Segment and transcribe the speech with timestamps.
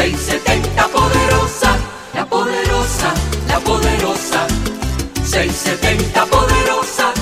[0.00, 1.76] 670 poderosa,
[2.14, 3.12] la poderosa,
[3.46, 4.46] la poderosa,
[5.22, 7.12] 670 poderosa.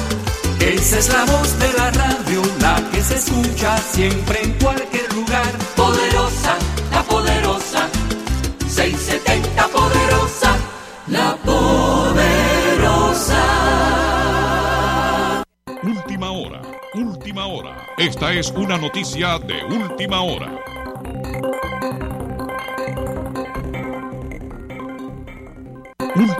[0.61, 5.51] Esa es la voz de la radio, la que se escucha siempre en cualquier lugar.
[5.75, 6.57] Poderosa,
[6.93, 7.89] la poderosa,
[8.69, 10.57] 670 poderosa,
[11.09, 12.23] la poderosa.
[15.83, 16.63] Última hora,
[16.95, 17.77] última hora.
[17.97, 20.49] Esta es una noticia de última hora.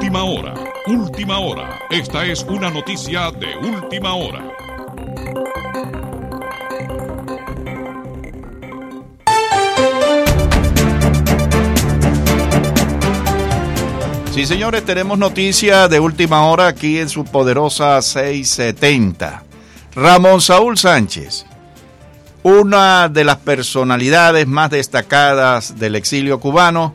[0.09, 0.55] Última hora,
[0.87, 1.81] última hora.
[1.91, 4.43] Esta es una noticia de última hora.
[14.33, 19.43] Sí, señores, tenemos noticia de última hora aquí en su poderosa 670.
[19.95, 21.45] Ramón Saúl Sánchez,
[22.43, 26.95] una de las personalidades más destacadas del exilio cubano,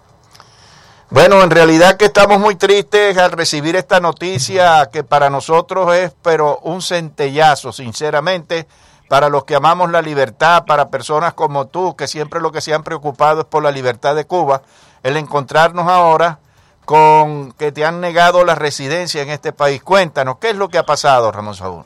[1.15, 6.13] Bueno, en realidad que estamos muy tristes al recibir esta noticia que para nosotros es
[6.25, 8.67] pero un centellazo, sinceramente,
[9.09, 12.75] para los que amamos la libertad, para personas como tú, que siempre lo que se
[12.75, 14.63] han preocupado es por la libertad de Cuba,
[15.05, 16.41] el encontrarnos ahora
[16.85, 19.85] con que te han negado la residencia en este país.
[19.85, 21.85] Cuéntanos, ¿qué es lo que ha pasado, Ramón Saúl?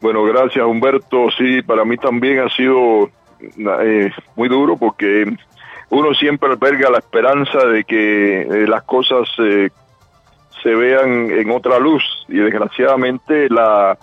[0.00, 1.28] Bueno, gracias, Humberto.
[1.38, 3.08] Sí, para mí también ha sido
[3.40, 5.32] eh, muy duro porque
[5.90, 9.70] uno siempre alberga la esperanza de que eh, las cosas eh,
[10.62, 12.02] se vean en otra luz.
[12.28, 13.96] Y desgraciadamente la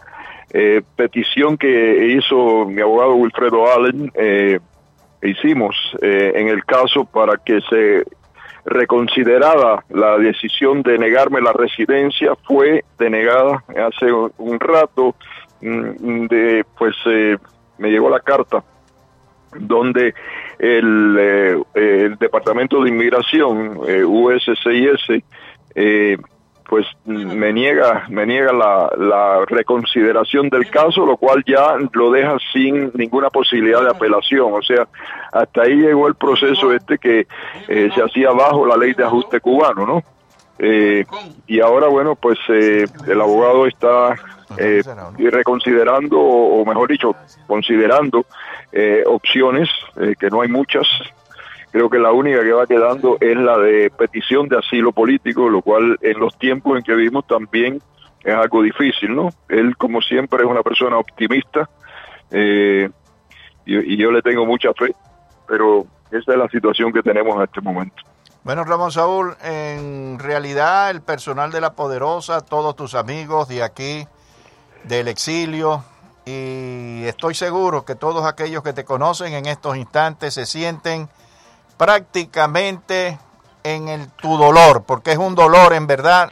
[0.51, 4.11] eh, petición que hizo mi abogado Wilfredo Allen
[5.21, 8.03] hicimos en el caso para que se
[8.63, 15.15] reconsiderada la decisión de negarme la residencia fue denegada hace un rato
[15.61, 16.95] mm, de pues
[17.79, 18.63] me llegó la carta
[19.59, 20.13] donde
[20.59, 25.23] el, eh, el Departamento de Inmigración, eh, USCIS,
[25.75, 26.17] eh,
[26.67, 32.37] pues me niega, me niega la, la reconsideración del caso, lo cual ya lo deja
[32.51, 34.51] sin ninguna posibilidad de apelación.
[34.53, 34.87] O sea,
[35.31, 37.27] hasta ahí llegó el proceso este que
[37.67, 40.03] eh, se hacía bajo la ley de ajuste cubano, ¿no?
[40.57, 41.05] Eh,
[41.47, 44.15] y ahora, bueno, pues eh, el abogado está
[44.57, 44.81] eh,
[45.17, 47.15] reconsiderando, o mejor dicho,
[47.45, 48.25] considerando
[48.77, 50.85] eh, opciones, eh, que no hay muchas.
[51.71, 55.61] Creo que la única que va quedando es la de petición de asilo político, lo
[55.61, 57.81] cual en los tiempos en que vivimos también
[58.21, 59.29] es algo difícil, ¿no?
[59.47, 61.69] Él, como siempre, es una persona optimista
[62.31, 62.89] eh,
[63.65, 64.93] y, y yo le tengo mucha fe,
[65.47, 68.03] pero esa es la situación que tenemos en este momento.
[68.43, 74.05] Bueno, Ramón Saúl, en realidad el personal de La Poderosa, todos tus amigos de aquí,
[74.83, 75.83] del exilio,
[76.25, 81.07] y estoy seguro que todos aquellos que te conocen en estos instantes se sienten
[81.77, 83.19] prácticamente
[83.63, 86.31] en el, tu dolor, porque es un dolor en verdad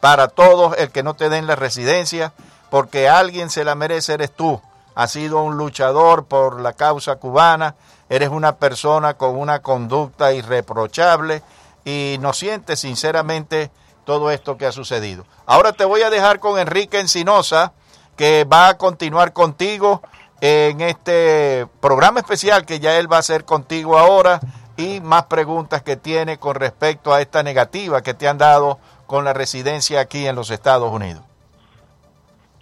[0.00, 2.32] para todos el que no te den la residencia,
[2.70, 4.60] porque alguien se la merece, eres tú.
[4.94, 7.74] Has sido un luchador por la causa cubana,
[8.08, 11.42] eres una persona con una conducta irreprochable
[11.84, 13.70] y no sientes sinceramente
[14.04, 15.24] todo esto que ha sucedido.
[15.46, 17.72] Ahora te voy a dejar con Enrique Encinosa,
[18.16, 20.02] que va a continuar contigo
[20.40, 24.40] en este programa especial que ya él va a hacer contigo ahora
[24.76, 29.24] y más preguntas que tiene con respecto a esta negativa que te han dado con
[29.24, 31.22] la residencia aquí en los Estados Unidos.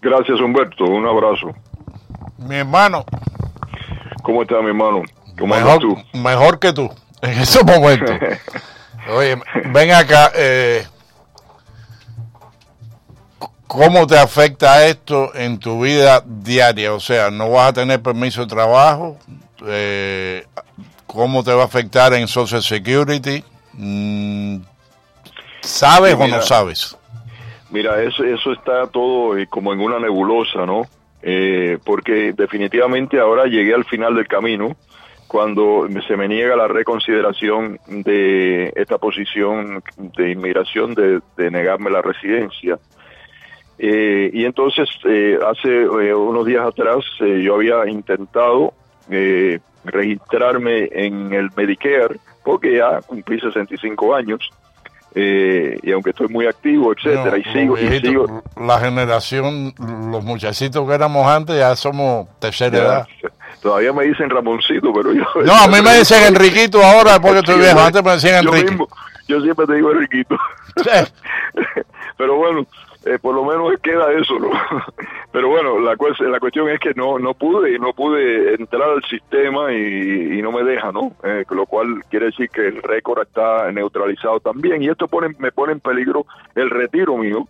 [0.00, 0.84] Gracias, Humberto.
[0.84, 1.54] Un abrazo.
[2.38, 3.04] Mi hermano.
[4.22, 5.02] ¿Cómo está, mi hermano?
[5.38, 5.96] ¿Cómo mejor, tú?
[6.12, 6.90] Mejor que tú,
[7.22, 8.16] en esos momentos.
[9.16, 9.36] Oye,
[9.72, 10.30] ven acá.
[10.34, 10.86] Eh,
[13.72, 16.92] ¿Cómo te afecta esto en tu vida diaria?
[16.92, 19.16] O sea, ¿no vas a tener permiso de trabajo?
[19.66, 20.44] Eh,
[21.06, 23.42] ¿Cómo te va a afectar en Social Security?
[23.72, 24.56] Mm,
[25.62, 26.98] ¿Sabes mira, o no sabes?
[27.70, 30.82] Mira, eso, eso está todo eh, como en una nebulosa, ¿no?
[31.22, 34.76] Eh, porque definitivamente ahora llegué al final del camino
[35.26, 42.02] cuando se me niega la reconsideración de esta posición de inmigración de, de negarme la
[42.02, 42.78] residencia.
[43.84, 48.74] Eh, y entonces, eh, hace eh, unos días atrás, eh, yo había intentado
[49.10, 54.38] eh, registrarme en el Medicare, porque ya cumplí 65 años,
[55.16, 59.74] eh, y aunque estoy muy activo, etcétera, y sigo, y sigo, La generación,
[60.12, 63.06] los muchachitos que éramos antes ya somos tercera edad.
[63.60, 65.24] todavía me dicen Ramoncito, pero yo...
[65.44, 67.78] No, a mí me dicen Enriquito ahora porque estoy viejo.
[67.80, 68.70] yo- Antes me decían yo Enrique.
[68.70, 68.88] mismo,
[69.26, 70.36] yo siempre te digo Enriquito.
[72.16, 72.64] pero bueno,
[73.04, 74.50] eh, por lo menos queda eso, ¿no?
[75.32, 79.02] Pero bueno, la, cues- la cuestión es que no no pude no pude entrar al
[79.04, 81.12] sistema y, y no me deja, ¿no?
[81.24, 85.50] Eh, lo cual quiere decir que el récord está neutralizado también y esto pone, me
[85.52, 87.48] pone en peligro el retiro mío.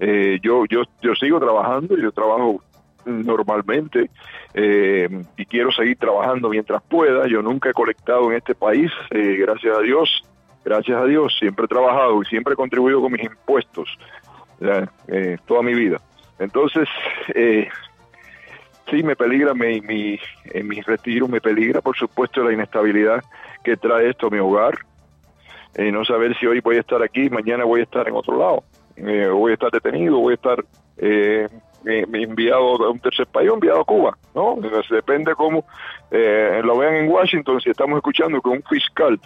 [0.00, 2.60] Eh, yo yo yo sigo trabajando, yo trabajo
[3.04, 4.10] normalmente
[4.54, 7.26] y quiero seguir trabajando mientras pueda.
[7.26, 10.22] Yo nunca he colectado en este país, gracias a Dios,
[10.64, 13.88] gracias a Dios, siempre he trabajado y siempre he contribuido con mis impuestos
[15.08, 16.00] eh, toda mi vida.
[16.38, 16.88] Entonces,
[17.34, 17.68] eh,
[18.90, 23.22] sí me peligra mi, mi, en mi retiro, me peligra por supuesto la inestabilidad
[23.62, 24.74] que trae esto a mi hogar.
[25.74, 28.36] Eh, no saber si hoy voy a estar aquí, mañana voy a estar en otro
[28.36, 28.64] lado,
[28.96, 30.64] eh, voy a estar detenido, voy a estar
[30.98, 31.48] eh,
[31.86, 34.54] eh, enviado a un tercer país enviado a Cuba, ¿no?
[34.56, 35.64] Entonces, depende cómo
[36.10, 39.18] eh, lo vean en Washington, si estamos escuchando que un fiscal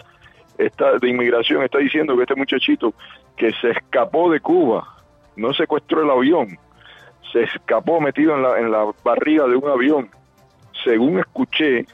[0.57, 2.93] está, de inmigración está diciendo que este muchachito
[3.35, 4.87] que se escapó de Cuba,
[5.37, 6.57] no secuestró el avión,
[7.31, 10.09] se escapó metido en la, en la barriga de un avión,
[10.83, 11.85] según escuché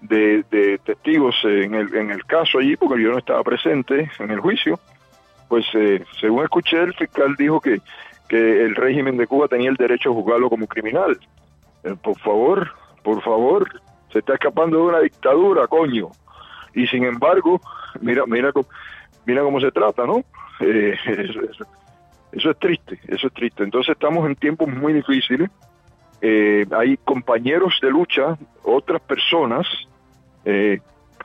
[0.00, 4.30] de, de testigos en el, en el caso allí, porque yo no estaba presente en
[4.30, 4.78] el juicio,
[5.48, 7.80] pues eh, según escuché el fiscal dijo que,
[8.28, 11.18] que el régimen de Cuba tenía el derecho a juzgarlo como criminal.
[11.84, 12.72] Eh, por favor,
[13.02, 13.68] por favor,
[14.12, 16.08] se está escapando de una dictadura, coño.
[16.74, 17.60] Y sin embargo,
[18.00, 18.50] mira, mira,
[19.26, 20.24] mira cómo se trata, ¿no?
[20.60, 20.96] Eh,
[22.32, 23.62] eso, es triste, eso es triste.
[23.62, 25.50] Entonces estamos en tiempos muy difíciles.
[26.20, 29.66] Eh, hay compañeros de lucha, otras personas
[30.44, 30.80] eh,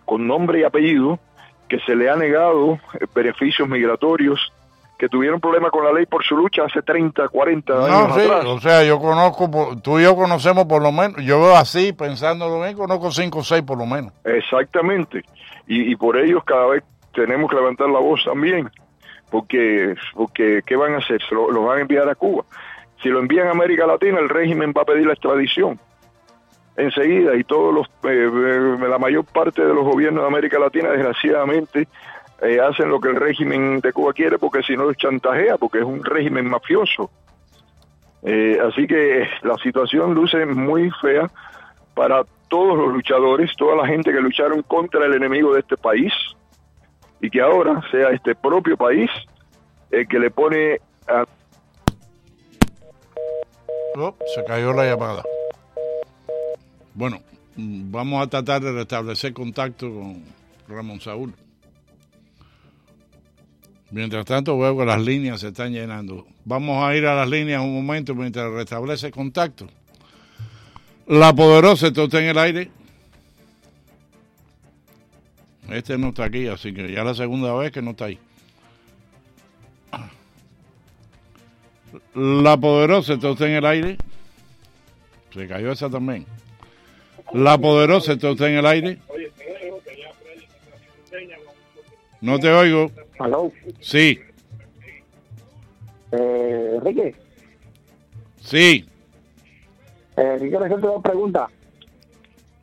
[0.06, 1.20] con nombre y apellido
[1.68, 4.52] que se le ha negado eh, beneficios migratorios,
[4.98, 8.46] que tuvieron problemas con la ley por su lucha hace 30, 40 años sí, atrás.
[8.46, 12.62] o sea, yo conozco, tú y yo conocemos por lo menos, yo veo así, pensándolo
[12.62, 14.12] bien, conozco cinco o seis por lo menos.
[14.24, 15.24] Exactamente.
[15.68, 16.84] Y, y por ellos cada vez
[17.14, 18.70] tenemos que levantar la voz también.
[19.30, 21.22] Porque, porque ¿qué van a hacer?
[21.28, 22.46] Se lo, van a enviar a Cuba.
[23.02, 25.80] Si lo envían a América Latina, el régimen va a pedir la extradición.
[26.76, 30.90] Enseguida, y todos los, eh, eh, la mayor parte de los gobiernos de América Latina,
[30.90, 31.88] desgraciadamente,
[32.42, 35.80] eh, hacen lo que el régimen de Cuba quiere, porque si no los chantajea, porque
[35.80, 37.10] es un régimen mafioso.
[38.68, 41.30] Así que la situación luce muy fea
[41.94, 46.12] para todos los luchadores, toda la gente que lucharon contra el enemigo de este país
[47.22, 49.10] y que ahora sea este propio país
[49.92, 51.26] el que le pone a
[54.00, 55.24] Oh, se cayó la llamada.
[56.94, 57.20] Bueno,
[57.56, 60.24] vamos a tratar de restablecer contacto con
[60.68, 61.34] Ramón Saúl.
[63.90, 66.28] Mientras tanto veo que las líneas se están llenando.
[66.46, 69.68] Vamos a ir a las líneas un momento mientras restablece contacto.
[71.08, 72.70] La poderosa está usted en el aire.
[75.70, 78.20] Este no está aquí, así que ya la segunda vez que no está ahí.
[82.14, 83.98] La poderosa está usted en el aire.
[85.34, 86.26] Se cayó esa también.
[87.34, 88.98] La poderosa está usted en el aire.
[92.22, 92.92] No te oigo.
[93.20, 94.20] Aló, Sí,
[96.12, 97.16] eh, Enrique,
[98.42, 98.88] sí,
[100.16, 101.50] eh, Enrique, me hacerte dos preguntas.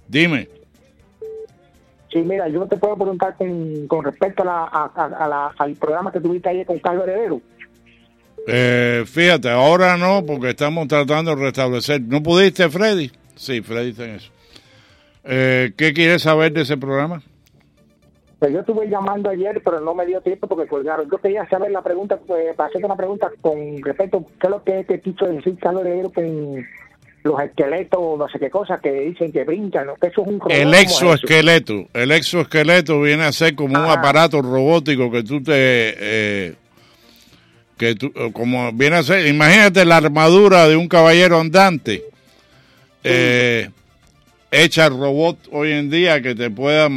[0.09, 0.49] dime.
[2.15, 6.13] Sí, mira, yo te puedo preguntar con, con respecto a la, a, la- al programa
[6.13, 7.41] que tuviste ayer con Carlos Heredero.
[8.47, 12.01] Eh, fíjate, ahora no, porque estamos tratando de restablecer.
[12.03, 13.11] ¿No pudiste, Freddy?
[13.35, 14.31] Sí, Freddy está en eso.
[15.25, 17.21] Eh, ¿Qué quieres saber de ese programa?
[18.39, 21.11] Pues yo estuve llamando ayer, pero no me dio tiempo porque colgaron.
[21.11, 24.51] Yo quería saber la pregunta, pues, para hacerte una pregunta con respecto a qué es
[24.51, 26.65] lo que te quiso decir Carlos Heredero con
[27.25, 30.53] los esqueletos, no sé qué cosa, que dicen que brincan, que eso es un robot.
[30.53, 31.89] El exoesqueleto.
[31.95, 35.53] El exoesqueleto viene a ser como un aparato robótico que tú te...
[35.53, 36.55] eh,
[37.79, 42.05] que tú, eh, como viene a ser, imagínate la armadura de un caballero andante,
[43.03, 43.71] eh,
[44.51, 46.89] hecha robot hoy en día que te pueda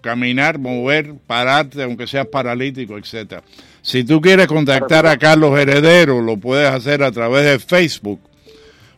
[0.00, 3.42] caminar, mover, pararte, aunque seas paralítico, etcétera.
[3.82, 8.20] Si tú quieres contactar a Carlos Heredero, lo puedes hacer a través de Facebook,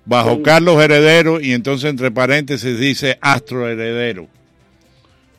[0.06, 4.26] bajo Carlos Heredero, y entonces entre paréntesis dice Astro Heredero.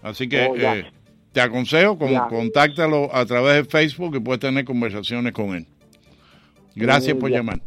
[0.03, 0.85] Así que Oh, eh,
[1.31, 2.27] te aconsejo, como Ya.
[2.27, 5.65] contáctalo a través de Facebook y puedes tener conversaciones con él.
[6.75, 7.37] Gracias Oh, por ya.
[7.37, 7.59] llamar.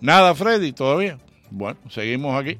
[0.00, 1.18] Nada, Freddy, todavía.
[1.50, 2.58] Bueno, seguimos aquí.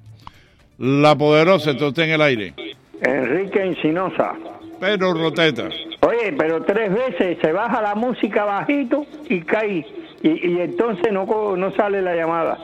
[0.78, 2.54] La poderosa, esto está en el aire.
[3.02, 4.32] Enrique Encinosa.
[4.80, 5.68] Pero Roteta.
[6.00, 9.86] Oye, pero tres veces se baja la música bajito y cae.
[10.22, 12.58] Y, y entonces no, co- no sale la llamada.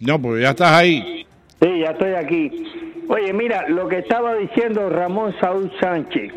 [0.00, 1.26] No, pues ya estás ahí.
[1.60, 2.72] Sí, ya estoy aquí.
[3.08, 6.32] Oye, mira, lo que estaba diciendo Ramón Saúl Sánchez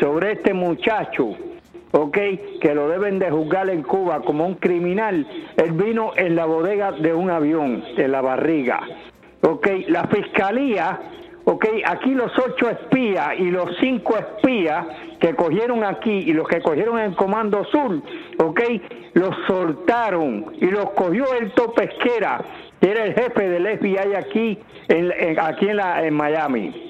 [0.00, 1.36] sobre este muchacho,
[1.92, 2.18] ¿ok?
[2.60, 5.26] Que lo deben de juzgar en Cuba como un criminal.
[5.56, 8.80] Él vino en la bodega de un avión, en la barriga.
[9.42, 9.66] ¿Ok?
[9.88, 11.00] La fiscalía,
[11.44, 11.66] ¿ok?
[11.84, 14.86] Aquí los ocho espías y los cinco espías
[15.18, 18.02] que cogieron aquí y los que cogieron en el Comando Sur,
[18.38, 18.60] ¿ok?
[19.14, 22.44] Los soltaron y los cogió el Topesquera,
[22.82, 24.58] era el jefe del FBI aquí
[24.88, 26.88] en, en- aquí en, la, en Miami.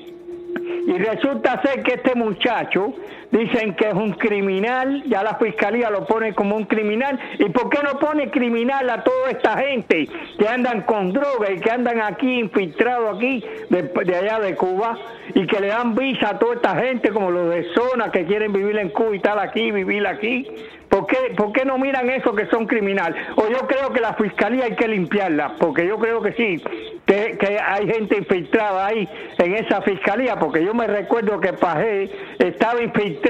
[0.87, 2.93] Y resulta ser que este muchacho
[3.33, 7.19] dicen que es un criminal, ya la fiscalía lo pone como un criminal.
[7.39, 10.09] ¿Y por qué no pone criminal a toda esta gente
[10.39, 14.97] que andan con droga y que andan aquí infiltrados aquí de, allá de Cuba
[15.35, 18.53] y que le dan visa a toda esta gente como los de zona que quieren
[18.53, 20.47] vivir en Cuba y estar aquí, vivir aquí?
[20.93, 23.15] ¿Por qué, ¿Por qué no miran eso que son criminal?
[23.37, 26.63] O yo creo que la fiscalía hay que limpiarla, porque yo creo que sí,
[27.07, 29.09] que, que hay gente infiltrada ahí
[29.39, 33.22] en esa fiscalía, porque yo me recuerdo que Pajé estaba infiltrado,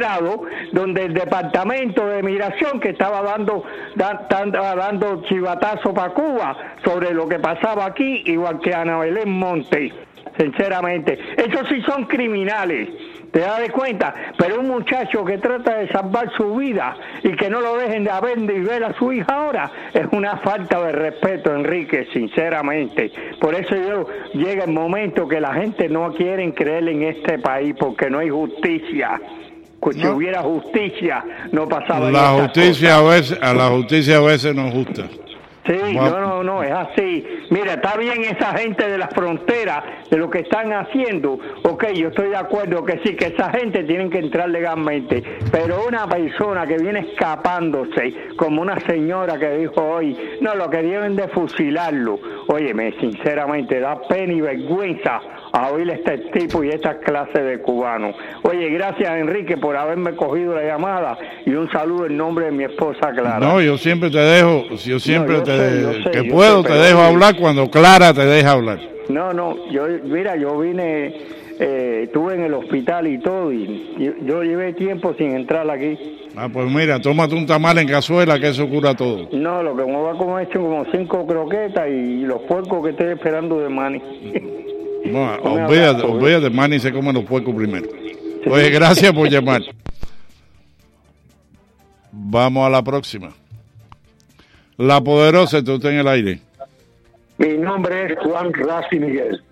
[0.73, 7.13] donde el departamento de migración que estaba dando, da- estaba dando chivatazo para Cuba sobre
[7.13, 9.93] lo que pasaba aquí, igual que Ana Belén Monte,
[10.39, 11.19] sinceramente.
[11.37, 12.89] Esos sí son criminales.
[13.33, 14.13] ¿Te das cuenta?
[14.37, 18.11] Pero un muchacho que trata de salvar su vida y que no lo dejen de
[18.23, 23.11] ver y ver a su hija ahora es una falta de respeto, Enrique, sinceramente.
[23.41, 27.75] Por eso yo llega el momento que la gente no quiere creer en este país
[27.79, 29.19] porque no hay justicia.
[29.83, 30.13] Pues Si No.
[30.13, 34.75] hubiera justicia, no pasaba La justicia a veces, a la justicia a veces no es
[34.75, 35.09] justa.
[35.67, 37.25] Sí, no, no, no, es así.
[37.51, 41.39] Mira, está bien esa gente de las fronteras, de lo que están haciendo.
[41.63, 45.23] Ok, yo estoy de acuerdo que sí, que esa gente tiene que entrar legalmente.
[45.53, 50.83] Pero una persona que viene escapándose, como una señora que dijo hoy, no, lo que
[50.83, 52.19] deben de fusilarlo.
[52.49, 55.21] Óyeme, sinceramente, da pena y vergüenza
[55.53, 58.17] a oír este tipo y esta clase de cubanos.
[58.43, 62.65] Oye, gracias Enrique por haberme cogido la llamada y un saludo en nombre de mi
[62.65, 63.39] esposa Clara.
[63.39, 66.63] No, yo siempre te dejo, yo siempre yo te, sé, yo sé, que yo puedo
[66.63, 68.81] sé, te dejo hablar cuando Clara te deja hablar.
[69.09, 71.15] No, no, yo, mira, yo vine,
[71.59, 75.99] eh, estuve en el hospital y todo, y yo, llevé tiempo sin entrar aquí.
[76.35, 79.29] Ah, pues mira, tómate un tamal en cazuela que eso cura todo.
[79.33, 82.91] No, lo que me voy a comer son como cinco croquetas y los puercos que
[82.91, 84.03] estoy esperando de Manny.
[85.05, 87.89] No, Un olvídate, olvídate, Manny se come los puercos primero.
[88.51, 89.63] Oye, gracias por llamar.
[92.13, 93.31] Vamos a la próxima.
[94.77, 96.41] La poderosa, tú estás en el aire.
[97.39, 99.43] Mi nombre es Juan Raci Miguel.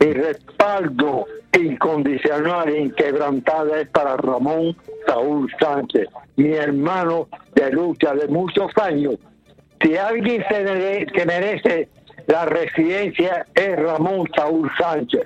[0.00, 1.26] Mi respaldo
[1.58, 9.14] incondicional e inquebrantable es para Ramón Saúl Sánchez, mi hermano de lucha de muchos años.
[9.82, 11.88] Si alguien se mere- que merece
[12.28, 15.24] la residencia es Ramón Saúl Sánchez,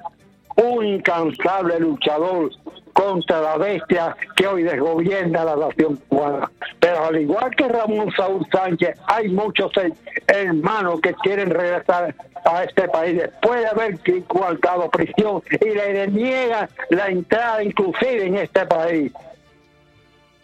[0.56, 2.50] un incansable luchador
[2.92, 6.50] contra la bestia que hoy desgobierna la nación cubana.
[6.78, 9.92] Pero al igual que Ramón Saúl Sánchez, hay muchos her-
[10.28, 16.68] hermanos que quieren regresar a este país después de haber guardado prisión y le deniegan
[16.90, 19.12] la entrada inclusive en este país.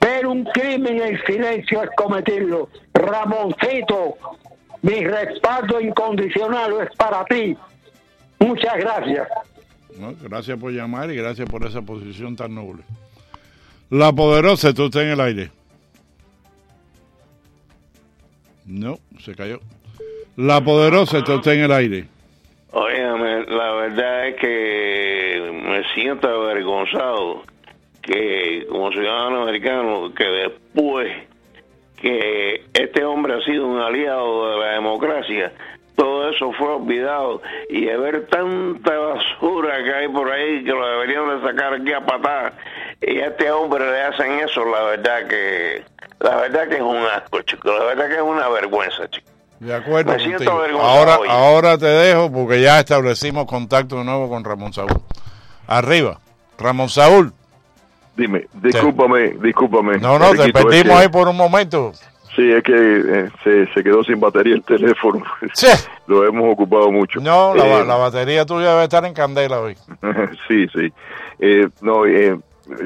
[0.01, 2.69] Ver un crimen en silencio es cometerlo.
[2.95, 4.17] Ramoncito,
[4.83, 7.57] mi respaldo incondicional es para ti.
[8.39, 9.29] Muchas gracias.
[9.99, 12.83] No, gracias por llamar y gracias por esa posición tan noble.
[13.91, 15.51] La poderosa, tú estás en el aire.
[18.67, 19.61] No, se cayó.
[20.37, 22.07] La poderosa, tú estás en el aire.
[22.71, 27.43] Óyeme, la verdad es que me siento avergonzado
[28.03, 31.09] que como ciudadano americano que después
[32.01, 35.53] que este hombre ha sido un aliado de la democracia,
[35.97, 40.87] todo eso fue olvidado y de ver tanta basura que hay por ahí que lo
[40.87, 42.53] deberían de sacar aquí a patar
[43.01, 45.83] y a este hombre le hacen eso, la verdad que
[46.21, 49.29] la verdad que es un asco, chico, la verdad que es una vergüenza, chico.
[49.61, 50.13] De acuerdo.
[50.13, 51.29] Me siento Ahora, hoy.
[51.29, 54.91] ahora te dejo porque ya establecimos contacto de nuevo con Ramón Saúl.
[55.67, 56.21] Arriba,
[56.59, 57.33] Ramón Saúl.
[58.19, 59.97] Dime, discúlpame, discúlpame.
[59.99, 61.93] No, no, te Enriquito, es perdimos que- ahí por un momento.
[62.37, 65.25] Sí, es que eh, se, se quedó sin batería el teléfono.
[66.07, 67.21] Lo hemos ocupado mucho.
[67.21, 69.75] No, la, Eh, la batería tuya debe estar en candela hoy.
[70.49, 70.93] sí, sí.
[71.41, 72.37] Eh, no, eh,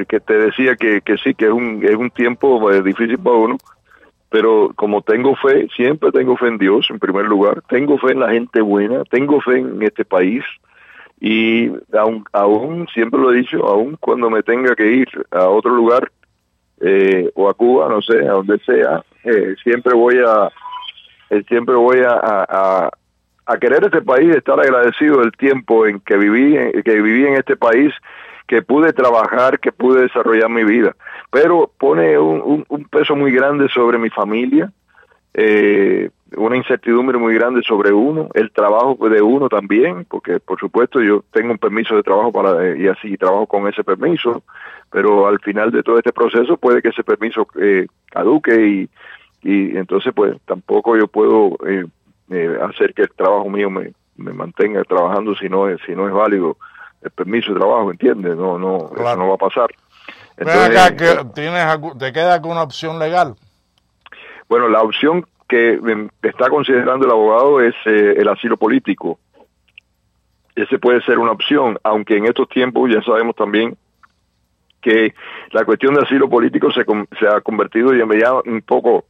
[0.09, 3.37] que te decía que, que sí, que es un, es un tiempo eh, difícil para
[3.37, 3.57] uno,
[4.31, 8.21] pero como tengo fe, siempre tengo fe en Dios en primer lugar, tengo fe en
[8.21, 10.43] la gente buena, tengo fe en este país
[11.25, 15.73] y aún, aún siempre lo he dicho, aún cuando me tenga que ir a otro
[15.73, 16.11] lugar
[16.81, 20.51] eh, o a Cuba, no sé, a donde sea, eh, siempre voy a
[21.31, 22.91] eh, siempre voy a, a,
[23.47, 27.35] a- querer este país, estar agradecido del tiempo en que viví, en- que viví en
[27.35, 27.95] este país,
[28.49, 30.97] que pude trabajar, que pude desarrollar mi vida.
[31.31, 34.73] Pero pone un, un- un peso muy grande sobre mi familia,
[35.35, 41.01] eh, una incertidumbre muy grande sobre uno, el trabajo de uno también, porque por supuesto
[41.01, 44.43] yo tengo un permiso de trabajo para eh, y así trabajo con ese permiso,
[44.91, 48.91] pero al final de todo este proceso puede que ese permiso eh, caduque y,
[49.43, 51.85] y entonces pues tampoco yo puedo eh,
[52.31, 56.07] eh, hacer que el trabajo mío me, me mantenga trabajando si no es si no
[56.07, 56.57] es válido
[57.03, 58.37] el permiso de trabajo, ¿entiendes?
[58.37, 59.71] No, no, eso no va a pasar.
[60.37, 61.67] Ven acá, Entonces, que tienes,
[61.99, 63.35] ¿te queda alguna opción legal?
[64.49, 69.19] Bueno, la opción que em, está considerando el abogado es eh, el asilo político.
[70.57, 73.77] Ese puede ser una opción, aunque en estos tiempos ya sabemos también
[74.81, 75.13] que
[75.51, 79.05] la cuestión de asilo político se, con- se ha convertido ya ya un poco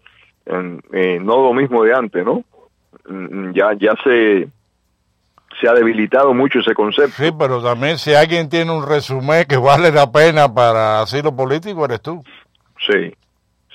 [0.45, 2.43] en eh, no lo mismo de antes, ¿no?
[3.09, 4.49] Mm, Ya, ya se,
[5.61, 7.13] se ha debilitado mucho ese concepto.
[7.23, 11.85] Sí, pero también si alguien tiene un resumen que vale la pena para asilo político,
[11.85, 12.21] eres tú.
[12.85, 13.15] Sí,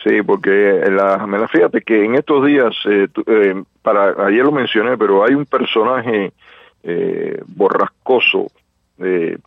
[0.08, 4.26] sí, porque en la, me la- fíjate que en estos días, eh, tú- eh, para
[4.28, 6.32] ayer lo mencioné, pero hay un personaje
[6.84, 8.48] eh, borrascoso,
[9.00, 9.38] eh,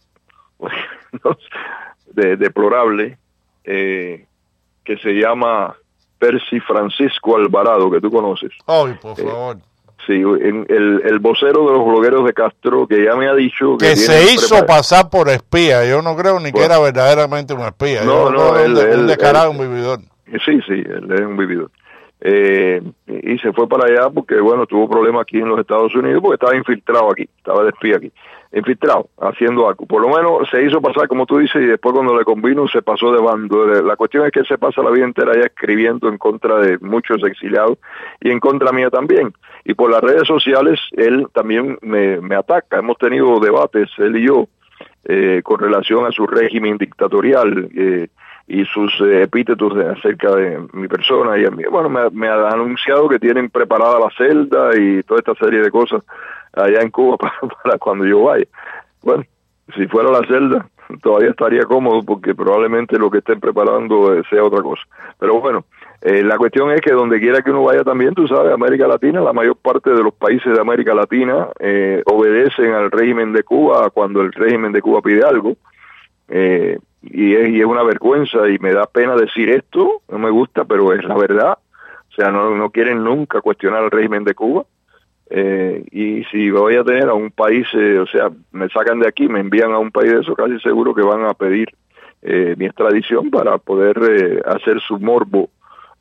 [1.24, 1.36] no
[2.12, 3.16] de, deplorable,
[3.64, 4.26] eh,
[4.84, 5.74] que se llama
[6.18, 8.50] Percy Francisco Alvarado, que tú conoces.
[8.66, 9.56] Ay, por favor.
[10.06, 13.76] Sí, en- el, el vocero de los blogueros de Castro, que ya me ha dicho
[13.78, 15.84] que, se hizo pasar por espía.
[15.88, 18.02] Yo no creo ni que era verdaderamente un espía.
[18.04, 20.00] No, Yo no, creo que él- un de- un él- descarado, él- un vividor.
[20.44, 21.70] Sí, sí, él es un vividor.
[22.22, 26.20] Eh, y se fue para allá porque, bueno, tuvo problemas aquí en los Estados Unidos
[26.20, 28.12] porque estaba infiltrado aquí, estaba de espía aquí,
[28.52, 29.86] infiltrado, haciendo algo.
[29.86, 32.82] Por lo menos se hizo pasar, como tú dices, y después cuando le convino se
[32.82, 33.64] pasó de bando.
[33.82, 36.78] La cuestión es que él se pasa la vida entera ya escribiendo en contra de
[36.78, 37.78] muchos exiliados
[38.20, 39.32] y en contra mía también.
[39.64, 42.80] Y por las redes sociales él también me, me ataca.
[42.80, 44.46] Hemos tenido debates, él y yo,
[45.04, 48.08] eh, con relación a su régimen dictatorial eh,
[48.50, 51.62] y sus eh, epítetos de- acerca de mi persona y a mí.
[51.70, 55.70] Bueno, me, me ha anunciado que tienen preparada la celda y toda esta serie de
[55.70, 56.02] cosas
[56.52, 58.46] allá en Cuba para, para cuando yo vaya.
[59.02, 59.24] Bueno,
[59.76, 60.66] si fuera la celda,
[61.00, 64.82] todavía estaría cómodo porque probablemente lo que estén preparando eh, sea otra cosa.
[65.18, 65.64] Pero bueno,
[66.02, 69.20] eh, la cuestión es que donde quiera que uno vaya también, tú sabes, América Latina,
[69.20, 73.90] la mayor parte de los países de América Latina eh, obedecen al régimen de Cuba
[73.90, 75.54] cuando el régimen de Cuba pide algo.
[76.28, 80.30] Eh, y, es, y es una vergüenza y me da pena decir esto, no me
[80.30, 81.58] gusta, pero es la verdad.
[82.10, 84.64] O sea, no, no quieren nunca cuestionar el régimen de Cuba.
[85.32, 89.08] Eh, y si voy a tener a un país, eh, o sea, me sacan de
[89.08, 91.68] aquí, me envían a un país de eso, casi seguro que van a pedir
[92.22, 95.48] eh, mi extradición para poder eh, hacer su morbo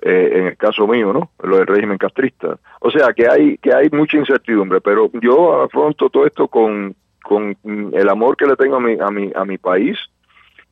[0.02, 1.30] eh, en el caso mío, ¿no?
[1.42, 2.58] Lo del régimen castrista.
[2.82, 7.56] O sea, que hay que hay mucha incertidumbre, pero yo afronto todo esto con, con
[7.64, 9.98] el amor que le tengo a mi a mi a mi país,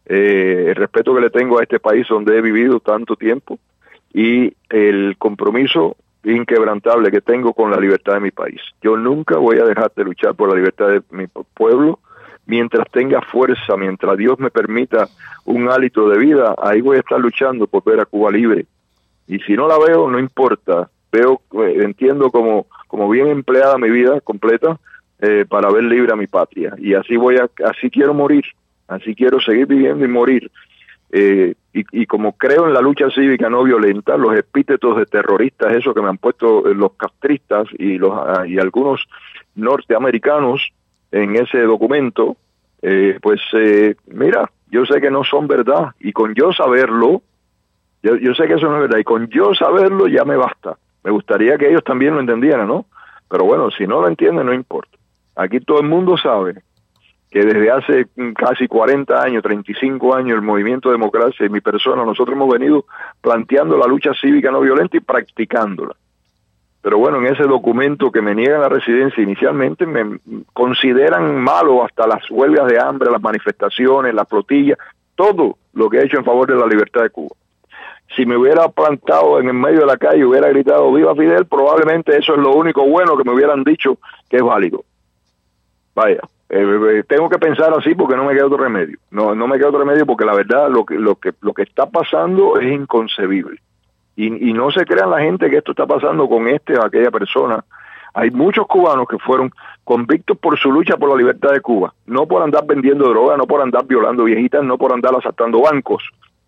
[0.09, 3.59] eh, el respeto que le tengo a este país donde he vivido tanto tiempo
[4.13, 8.61] y el compromiso inquebrantable que tengo con la libertad de mi país.
[8.81, 11.99] Yo nunca voy a dejar de luchar por la libertad de mi pueblo
[12.45, 15.07] mientras tenga fuerza, mientras Dios me permita
[15.45, 18.65] un hálito de vida, ahí voy a estar luchando por ver a Cuba libre.
[19.27, 20.89] Y si no la veo, no importa.
[21.11, 24.79] Veo, eh, entiendo como, como bien empleada mi vida completa
[25.19, 26.73] eh, para ver libre a mi patria.
[26.77, 28.45] Y así voy a, así quiero morir,
[28.87, 30.51] así quiero seguir viviendo y morir.
[31.09, 35.73] Eh, y, y como creo en la lucha cívica no violenta, los epítetos de terroristas,
[35.73, 39.07] eso que me han puesto eh, los castristas y, los, ah, y algunos
[39.55, 40.69] norteamericanos
[41.11, 42.35] en ese documento,
[42.81, 47.21] eh, pues eh, mira, yo sé que no son verdad y con yo saberlo,
[48.03, 50.77] yo, yo sé que eso no es verdad y con yo saberlo ya me basta.
[51.03, 52.85] Me gustaría que ellos también lo entendieran, ¿no?
[53.29, 54.97] Pero bueno, si no lo entienden, no importa.
[55.35, 56.55] Aquí todo el mundo sabe
[57.29, 62.05] que desde hace casi 40 años, 35 años, el movimiento de democracia y mi persona,
[62.05, 62.85] nosotros hemos venido
[63.21, 65.95] planteando la lucha cívica no violenta y practicándola.
[66.81, 70.19] Pero bueno, en ese documento que me niegan la residencia inicialmente, me
[70.53, 74.77] consideran malo hasta las huelgas de hambre, las manifestaciones, las flotillas,
[75.15, 77.35] todo lo que he hecho en favor de la libertad de Cuba.
[78.15, 81.45] Si me hubiera plantado en el medio de la calle y hubiera gritado viva Fidel,
[81.45, 83.97] probablemente eso es lo único bueno que me hubieran dicho
[84.29, 84.85] que es válido.
[85.93, 88.97] Vaya, eh, eh, tengo que pensar así porque no me queda otro remedio.
[89.11, 91.63] No, no me queda otro remedio porque la verdad lo que, lo que, lo que
[91.63, 93.59] está pasando es inconcebible.
[94.15, 97.11] Y, y no se crean la gente que esto está pasando con este o aquella
[97.11, 97.63] persona.
[98.13, 99.51] Hay muchos cubanos que fueron
[99.83, 103.45] convictos por su lucha por la libertad de Cuba, no por andar vendiendo droga, no
[103.45, 106.03] por andar violando viejitas, no por andar asaltando bancos,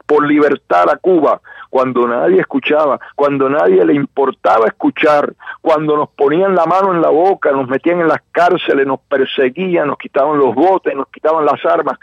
[0.09, 6.55] por libertad a Cuba, cuando nadie escuchaba, cuando nadie le importaba escuchar, cuando nos ponían
[6.55, 10.55] la mano en la boca, nos metían en las cárceles, nos perseguían, nos quitaban los
[10.55, 11.99] botes, nos quitaban las armas.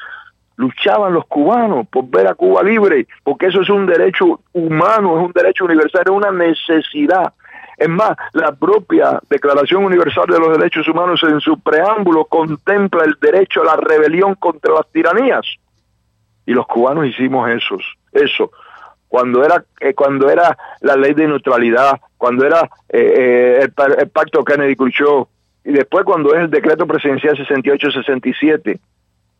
[0.55, 5.27] Luchaban los cubanos por ver a Cuba libre, porque eso es un derecho humano, es
[5.27, 7.33] un derecho universal, es una necesidad.
[7.77, 13.17] Es más, la propia Declaración Universal de los Derechos Humanos en su preámbulo contempla el
[13.21, 15.45] derecho a la rebelión contra las tiranías.
[16.47, 17.83] Y los cubanos hicimos esos,
[18.13, 18.51] eso.
[19.09, 24.09] Cuando era, eh, cuando era la ley de neutralidad, cuando era eh, eh, el, el
[24.09, 25.27] pacto Kennedy-Khrushchev,
[25.65, 28.79] y después cuando es el decreto presidencial 68-67,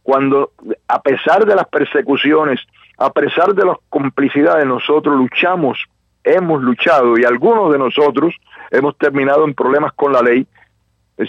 [0.03, 0.53] cuando
[0.87, 2.61] a pesar de las persecuciones,
[2.99, 5.85] a pesar de las complicidades, nosotros luchamos,
[6.23, 8.35] hemos luchado y algunos de nosotros
[8.71, 10.47] hemos terminado en problemas con la ley.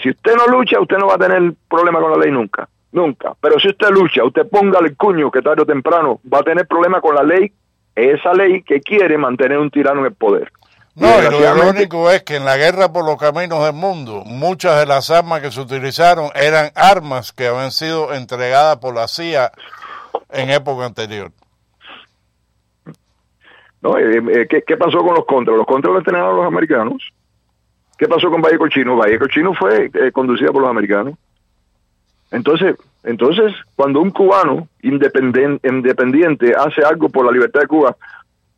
[0.02, 3.34] Si usted no lucha, usted no va a tener problema con la ley nunca, nunca.
[3.40, 6.66] Pero si usted lucha, usted ponga el cuño que tarde o temprano va a tener
[6.66, 7.52] problema con la ley,
[7.94, 10.52] esa ley que quiere mantener un tirano en el poder.
[10.94, 14.80] No, y lo irónico es que en la guerra por los caminos del mundo, muchas
[14.80, 19.52] de las armas que se utilizaron eran armas que habían sido entregadas por la CIA
[20.30, 21.30] en época anterior.
[23.80, 23.96] ¿no?
[23.96, 25.56] Eh, eh, ¿qué, qué pasó con los contras?
[25.56, 27.12] Los contras los entrenaron los americanos.
[27.96, 28.96] ¿Qué pasó con Valle Cochino?
[28.96, 31.14] Valle Cochino fue eh, conducida por los americanos.
[32.30, 37.96] Entonces, entonces, cuando un cubano independiente hace algo por la libertad de Cuba,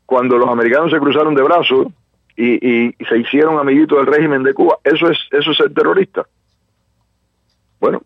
[0.06, 1.88] cuando los americanos se cruzaron de brazos
[2.36, 6.26] y, y se hicieron amiguitos del régimen de Cuba, eso es eso es ser terrorista.
[7.78, 8.02] Bueno,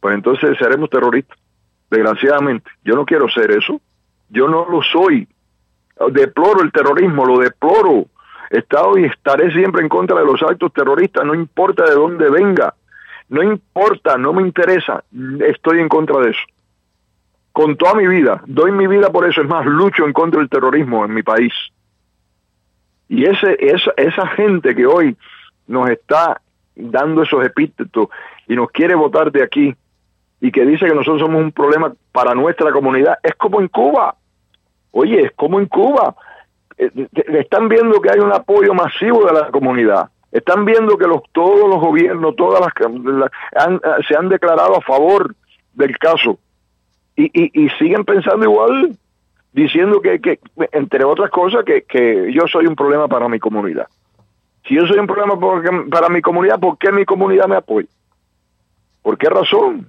[0.00, 1.38] pues entonces seremos terroristas.
[1.90, 3.80] Desgraciadamente, yo no quiero ser eso.
[4.30, 5.28] Yo no lo soy
[6.10, 8.06] deploro el terrorismo, lo deploro.
[8.50, 12.74] Estado y estaré siempre en contra de los actos terroristas, no importa de dónde venga,
[13.32, 15.02] no importa, no me interesa,
[15.46, 16.40] estoy en contra de eso.
[17.50, 20.50] Con toda mi vida, doy mi vida por eso, es más, lucho en contra del
[20.50, 21.52] terrorismo en mi país.
[23.08, 25.16] Y ese, esa, esa gente que hoy
[25.66, 26.42] nos está
[26.76, 28.08] dando esos epítetos
[28.48, 29.74] y nos quiere votar de aquí
[30.42, 34.14] y que dice que nosotros somos un problema para nuestra comunidad, es como en Cuba.
[34.90, 36.14] Oye, es como en Cuba.
[36.76, 36.90] Eh,
[37.38, 40.10] Están viendo que hay un apoyo masivo de la comunidad.
[40.32, 44.76] Están viendo que los, todos los gobiernos, todas las, la- han- eh, se han declarado
[44.76, 45.34] a favor
[45.74, 46.38] del caso.
[47.14, 47.30] Y,
[47.64, 48.96] y, siguen pensando igual,
[49.52, 50.38] diciendo que,
[50.72, 53.86] entre otras cosas, que, yo soy un problema para mi comunidad.
[54.66, 55.38] Si yo soy un problema
[55.90, 57.88] para mi comunidad, ¿por qué mi comunidad me apoya?
[59.02, 59.88] ¿Por qué razón?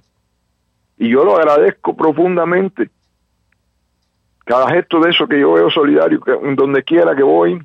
[0.98, 2.90] Y yo lo agradezco profundamente
[4.44, 7.58] cada gesto de eso que yo veo solidario, que donde quiera que voy,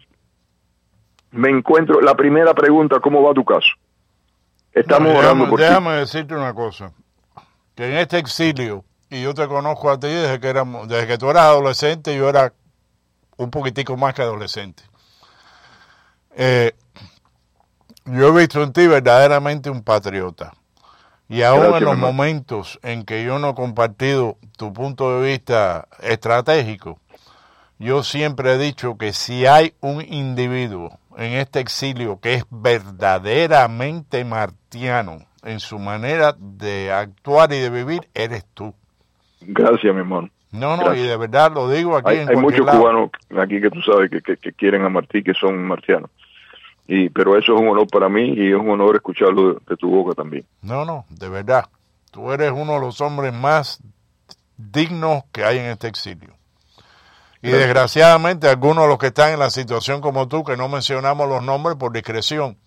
[1.32, 2.02] me encuentro.
[2.02, 3.70] La primera pregunta, ¿cómo va tu caso?
[4.74, 5.66] Estamos No, orando déjame, por ti.
[5.66, 6.92] déjame decirte una cosa,
[7.76, 11.18] que en este exilio, y yo te conozco a ti desde que, éramos, desde que
[11.18, 12.54] tú eras adolescente, yo era
[13.38, 14.84] un poquitico más que adolescente.
[16.36, 16.74] Eh,
[18.06, 20.54] yo he visto en ti verdaderamente un patriota.
[21.28, 25.28] Y aún Gracias, en los momentos en que yo no he compartido tu punto de
[25.32, 27.00] vista estratégico,
[27.78, 34.24] yo siempre he dicho que si hay un individuo en este exilio que es verdaderamente
[34.26, 38.74] martiano en su manera de actuar y de vivir, eres tú.
[39.42, 40.30] Gracias, mi hermano.
[40.52, 41.06] No, no, Gracias.
[41.06, 42.80] y de verdad lo digo aquí Hay, en hay muchos lado.
[42.80, 46.10] cubanos aquí que tú sabes que, que- que quieren a Martí, que son marcianos.
[46.88, 49.78] Y, pero eso es un honor para mí y es un honor escucharlo de, de
[49.78, 50.44] tu boca también.
[50.64, 51.66] No, no, de verdad.
[52.12, 53.80] Tú eres uno de los hombres más
[54.58, 56.34] dignos que hay en este exilio.
[57.42, 61.28] Y desgraciadamente algunos de los que están en la situación como tú, que no mencionamos
[61.30, 62.58] los nombres por discreción,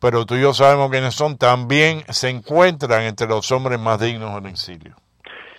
[0.00, 4.34] pero tú y yo sabemos quiénes son, también se encuentran entre los hombres más dignos
[4.34, 4.96] del exilio.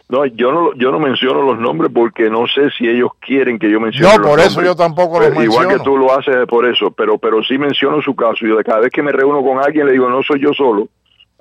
[0.08, 3.72] No, yo no, yo no menciono los nombres porque no sé si ellos quieren que
[3.72, 4.68] yo mencione No, los por eso nombres.
[4.68, 5.84] yo tampoco los Pero Igual menciono.
[5.84, 8.46] que tú lo haces por eso, pero pero sí menciono su caso.
[8.46, 10.90] Yo de cada vez que me reúno con alguien le digo, no soy yo solo,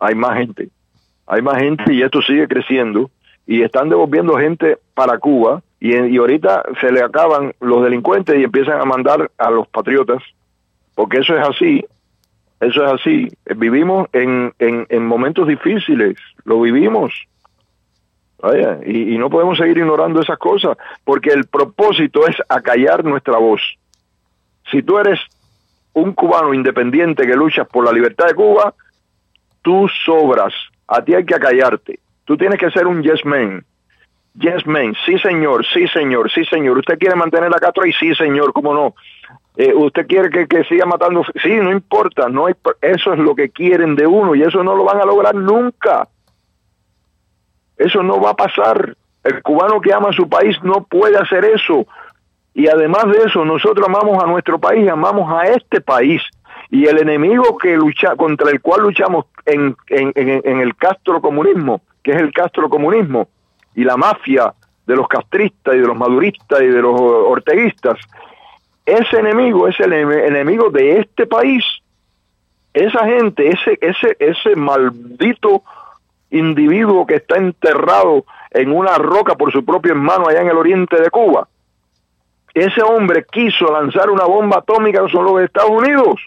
[0.01, 0.71] hay más gente.
[1.27, 3.11] Hay más gente y esto sigue creciendo
[3.47, 8.45] y están devolviendo gente para Cuba y, y ahorita se le acaban los delincuentes y
[8.45, 10.23] empiezan a mandar a los patriotas,
[10.95, 11.85] porque eso es así,
[12.59, 13.29] eso es así.
[13.55, 17.13] Vivimos en, en, en momentos difíciles, lo vivimos.
[18.87, 23.61] Y, y no podemos seguir ignorando esas cosas, porque el propósito es acallar nuestra voz.
[24.71, 25.21] Si tú eres
[25.93, 28.73] un cubano independiente que luchas por la libertad de Cuba,
[29.61, 30.55] tú sobras.
[30.89, 31.99] A ti hay que acallarte.
[32.25, 33.65] Tú tienes que ser un yes man.
[34.35, 36.79] Yes man, sí señor, sí señor, sí señor.
[36.79, 38.95] Usted quiere mantener a Castro y sí señor, cómo no.
[39.57, 43.37] Eh, usted quiere que, que siga matando, sí, no importa, no hay, eso es lo
[43.37, 46.09] que quieren de uno y eso no lo van a lograr nunca.
[47.77, 48.97] Eso no va a pasar.
[49.23, 51.87] El cubano que ama su país no puede hacer eso.
[52.55, 56.23] Y además de eso, nosotros amamos a nuestro país, amamos a este país.
[56.71, 61.83] Y el enemigo que lucha, contra el cual luchamos en, en, en, en el castrocomunismo,
[62.03, 63.29] que es el castrocomunismo,
[63.75, 64.53] y la mafia
[64.87, 67.99] de los castristas y de los maduristas y de los orteguistas,
[68.85, 71.65] ese enemigo es el enemigo de este país.
[72.73, 75.63] Esa gente, ese, ese, ese maldito
[76.31, 81.01] individuo que está enterrado en una roca por su propio hermano allá en el oriente
[81.01, 81.49] de Cuba,
[82.53, 86.21] ese hombre quiso lanzar una bomba atómica sobre los Estados Unidos.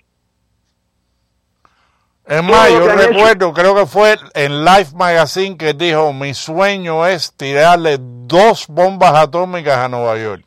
[2.28, 7.34] Es más, yo recuerdo, creo que fue en Life Magazine que dijo, mi sueño es
[7.34, 10.44] tirarle dos bombas atómicas a Nueva York.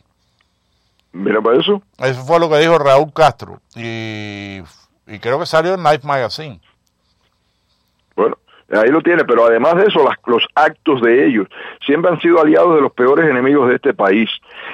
[1.13, 1.81] Mira para eso.
[1.97, 3.61] Eso fue lo que dijo Raúl Castro.
[3.75, 4.61] Y,
[5.07, 6.61] y creo que salió en Life Magazine.
[8.15, 8.37] Bueno,
[8.73, 11.49] ahí lo tiene, pero además de eso, las, los actos de ellos
[11.87, 14.29] siempre han sido aliados de los peores enemigos de este país.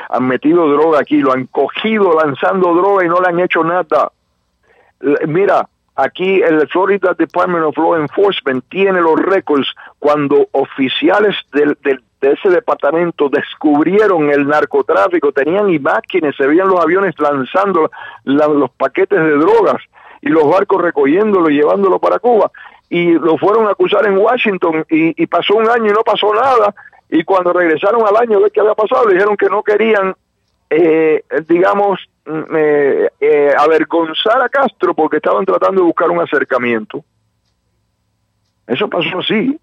[0.08, 4.10] Han metido droga aquí, lo han cogido lanzando droga y no le han hecho nada.
[5.28, 9.66] Mira, aquí el Florida Department of Law Enforcement tiene los récords
[9.98, 16.80] cuando oficiales del, del, de ese departamento descubrieron el narcotráfico, tenían imágenes, se veían los
[16.80, 17.90] aviones lanzando
[18.24, 19.82] la, los paquetes de drogas
[20.22, 22.50] y los barcos recogiéndolo y llevándolo para Cuba.
[22.88, 26.74] Y lo fueron a acusar en Washington y, pasó un año y no pasó nada.
[27.10, 30.14] Y cuando regresaron al año de qué había pasado le dijeron que no querían
[30.70, 37.04] eh, digamos eh, eh, avergonzar a Castro porque estaban tratando de buscar un acercamiento
[38.66, 39.58] eso pasó así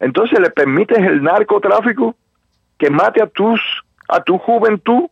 [0.00, 2.14] entonces le permites el narcotráfico
[2.78, 3.60] que mate a tus
[4.08, 5.08] a tu juventud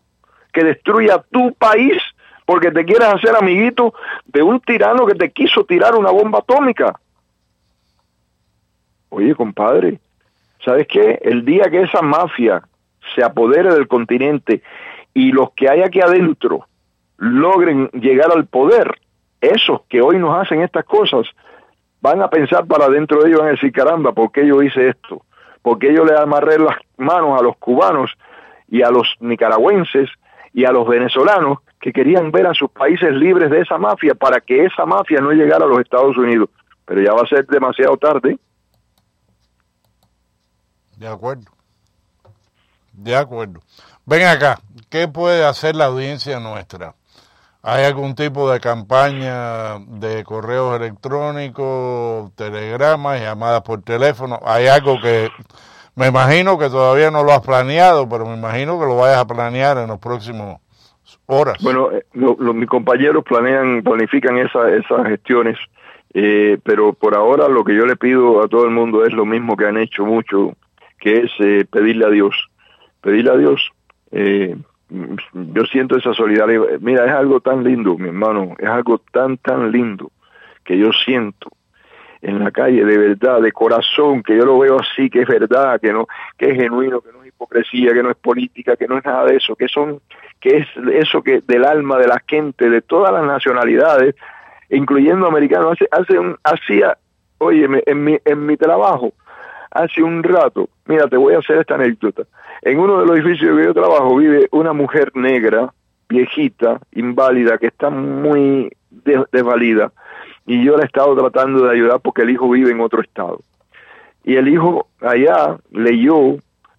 [0.52, 2.00] que destruya tu país
[2.44, 3.94] porque te quieres hacer amiguito
[4.26, 6.98] de un tirano que te quiso tirar una bomba atómica.
[9.08, 10.00] Oye, compadre,
[10.64, 11.18] ¿sabes qué?
[11.22, 12.62] El día que esa mafia
[13.14, 14.62] se apodere del continente
[15.14, 16.66] y los que hay aquí adentro
[17.18, 19.00] logren llegar al poder,
[19.40, 21.26] esos que hoy nos hacen estas cosas,
[22.00, 24.88] van a pensar para dentro de ellos, van a decir, caramba, ¿por qué yo hice
[24.88, 25.24] esto?
[25.62, 28.10] ¿Por qué yo le amarré las manos a los cubanos
[28.68, 30.10] y a los nicaragüenses
[30.52, 34.40] y a los venezolanos que querían ver a sus países libres de esa mafia para
[34.40, 36.48] que esa mafia no llegara a los Estados Unidos.
[36.84, 38.38] Pero ya va a ser demasiado tarde.
[40.96, 41.50] De acuerdo.
[42.92, 43.60] De acuerdo.
[44.04, 44.58] Ven acá,
[44.90, 46.94] ¿qué puede hacer la audiencia nuestra?
[47.62, 54.40] ¿Hay algún tipo de campaña de correos electrónicos, telegramas, llamadas por teléfono?
[54.44, 55.30] ¿Hay algo que
[55.94, 59.26] me imagino que todavía no lo has planeado, pero me imagino que lo vayas a
[59.26, 60.60] planear en los próximos
[61.26, 61.58] horas.
[61.62, 65.58] Bueno, eh, lo, mis compañeros planean, planifican esa, esas gestiones,
[66.14, 69.26] eh, pero por ahora lo que yo le pido a todo el mundo es lo
[69.26, 70.54] mismo que han hecho mucho,
[70.98, 72.34] que es eh, pedirle a Dios,
[73.00, 73.70] pedirle a Dios.
[74.12, 76.80] Yo siento esa solidaridad.
[76.80, 80.10] Mira, es algo tan lindo, mi hermano, es algo tan, tan lindo
[80.64, 81.50] que yo siento
[82.20, 85.80] en la calle de verdad, de corazón, que yo lo veo así, que es verdad,
[85.80, 86.06] que no,
[86.38, 89.24] que es genuino, que no es hipocresía, que no es política, que no es nada
[89.24, 90.00] de eso, que son,
[90.40, 94.14] que es eso que del alma de la gente, de todas las nacionalidades,
[94.70, 96.96] incluyendo americanos, hace, hace un, hacía,
[97.38, 99.12] oye, en mi, en mi trabajo,
[99.74, 102.24] hace un rato, mira, te voy a hacer esta anécdota.
[102.62, 105.72] En uno de los edificios que yo trabajo vive una mujer negra,
[106.08, 108.70] viejita, inválida, que está muy
[109.32, 109.90] desvalida
[110.46, 113.40] y yo la he estado tratando de ayudar porque el hijo vive en otro estado.
[114.24, 116.36] Y el hijo allá leyó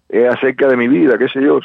[0.08, 1.60] eh, acerca de mi vida, qué sé yo,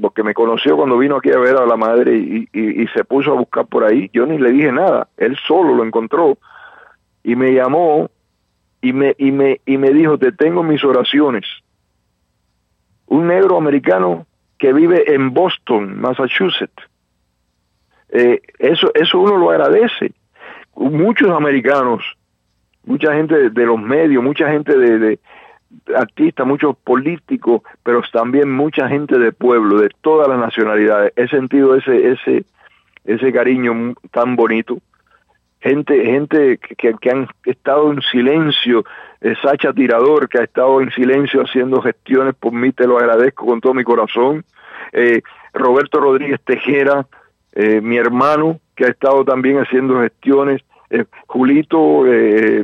[0.00, 3.04] porque me conoció cuando vino aquí a ver a la madre y, y, y, se
[3.04, 4.10] puso a buscar por ahí.
[4.12, 6.38] Yo ni le dije nada, él solo lo encontró
[7.24, 8.10] y me llamó
[8.80, 11.44] y me, y me, y me dijo, te tengo mis oraciones.
[13.06, 14.26] Un negro americano
[14.58, 16.82] que vive en Boston, Massachusetts.
[18.10, 20.12] Eh, eso, eso uno lo agradece
[20.78, 22.04] muchos americanos,
[22.84, 25.18] mucha gente de, de los medios, mucha gente de, de,
[25.94, 31.12] artistas, muchos políticos, pero también mucha gente de pueblo, de todas las nacionalidades.
[31.16, 32.44] He sentido ese, ese,
[33.04, 34.78] ese cariño tan bonito
[35.60, 38.84] gente, gente que, que han estado en silencio,
[39.20, 43.46] eh, Sacha Tirador, que ha estado en silencio haciendo gestiones por mí, te lo agradezco
[43.46, 44.44] con todo mi corazón,
[44.92, 47.06] eh, Roberto Rodríguez Tejera,
[47.52, 52.04] eh, mi hermano, que ha estado también haciendo gestiones, eh, Julito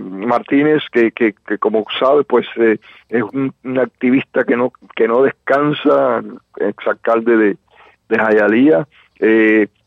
[0.00, 6.22] Martínez, que, que, como sabes, pues es un, activista que no que no descansa,
[6.58, 7.56] exalcalde de,
[8.08, 8.86] de Jayalía,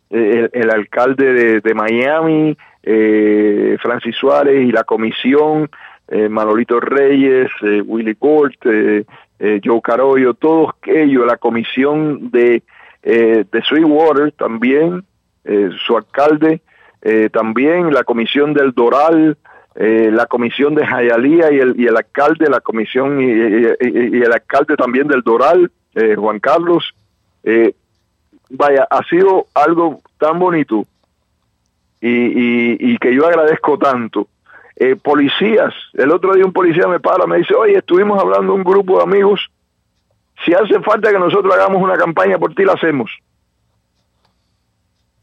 [0.10, 5.70] el, el, alcalde de, de Miami, eh, Francis Suárez y la comisión,
[6.08, 9.04] eh, Manolito Reyes, eh, Willy Court, eh,
[9.40, 12.64] eh, Joe Carollo, todos ellos, la comisión de,
[13.04, 15.04] eh, de Sweetwater también,
[15.86, 16.60] su alcalde,
[17.32, 19.38] también la comisión del Doral,
[19.76, 24.34] la comisión de Jayalía y el, y el alcalde, la comisión y, y, y, el
[24.34, 25.72] alcalde también del Doral,
[26.18, 26.94] Juan Carlos.
[28.50, 30.86] Vaya, ha sido algo tan bonito
[32.02, 34.28] y, y, que yo agradezco tanto.
[34.76, 38.64] Eh, policías, el otro día un policía me para, me dice, oye, estuvimos hablando un
[38.64, 39.50] grupo de amigos,
[40.46, 43.12] si hace falta que nosotros hagamos una campaña por ti, la hacemos.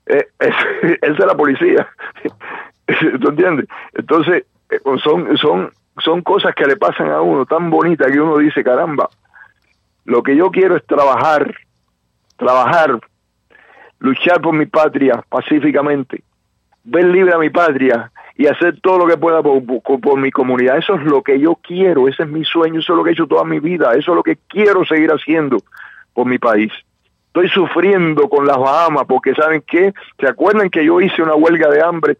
[0.06, 0.54] Eh, es,
[1.00, 1.88] es de la policía,
[3.20, 3.68] ¿tú entiendes?
[3.92, 8.38] Entonces, eh, son, son, son cosas que le pasan a uno tan bonitas que uno
[8.38, 9.08] dice, caramba,
[10.04, 11.54] lo que yo quiero es trabajar,
[12.36, 12.98] trabajar,
[14.04, 16.22] luchar por mi patria pacíficamente,
[16.84, 20.76] ver libre a mi patria y hacer todo lo que pueda por, mi comunidad.
[20.76, 23.12] Eso es lo que yo quiero, ese es mi sueño, eso es lo que he
[23.14, 25.56] hecho toda mi vida, eso es lo que quiero seguir haciendo
[26.12, 26.70] por mi país.
[27.28, 29.94] Estoy sufriendo con las Bahamas porque, ¿saben qué?
[30.20, 32.18] ¿Se acuerdan que yo hice una huelga de hambre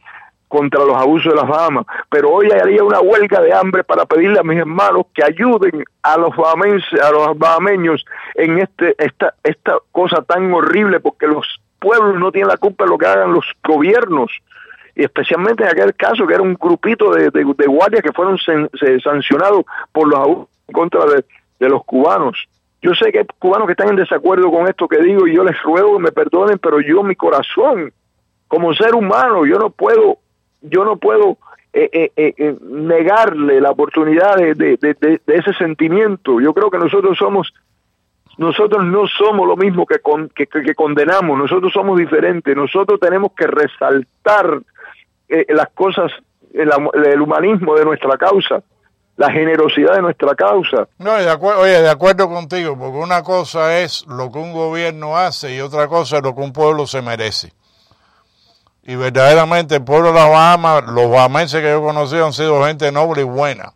[0.48, 1.84] contra los abusos de las Bahamas?
[2.08, 6.16] Pero hoy haría una huelga de hambre para pedirle a mis hermanos que ayuden a
[6.16, 11.46] los bahamenses, a los bahameños en este esta esta cosa tan horrible porque los
[11.84, 14.30] pueblos no tienen la culpa de lo que hagan los gobiernos
[14.96, 19.64] y especialmente en aquel caso que era un grupito de, guardias que fueron se, sancionados
[19.92, 22.46] por los abusos en contra de, los cubanos.
[22.82, 25.42] Yo sé que hay cubanos que están en desacuerdo con esto que digo y yo
[25.42, 27.92] les ruego que me perdonen, pero yo mi corazón,
[28.48, 30.18] como ser humano, yo no puedo,
[30.60, 31.38] yo no puedo
[31.72, 34.78] eh, eh, eh, negarle la oportunidad de,
[35.26, 36.40] ese sentimiento.
[36.40, 37.52] Yo creo que nosotros somos,
[38.38, 43.46] nosotros no somos lo mismo que, con, que, condenamos, nosotros somos diferentes, nosotros tenemos que
[43.46, 44.60] resaltar
[45.28, 46.12] las cosas,
[46.52, 48.62] el, humanismo de nuestra causa
[49.16, 50.88] la generosidad de nuestra causa.
[50.98, 55.54] No, de oye, de acuerdo contigo, porque una cosa es lo que un gobierno hace
[55.54, 57.52] y otra cosa es lo que un pueblo se merece.
[58.82, 62.64] Y verdaderamente el pueblo de las Bahamas, los bahamenses que yo he conocido han sido
[62.64, 63.72] gente noble y buena.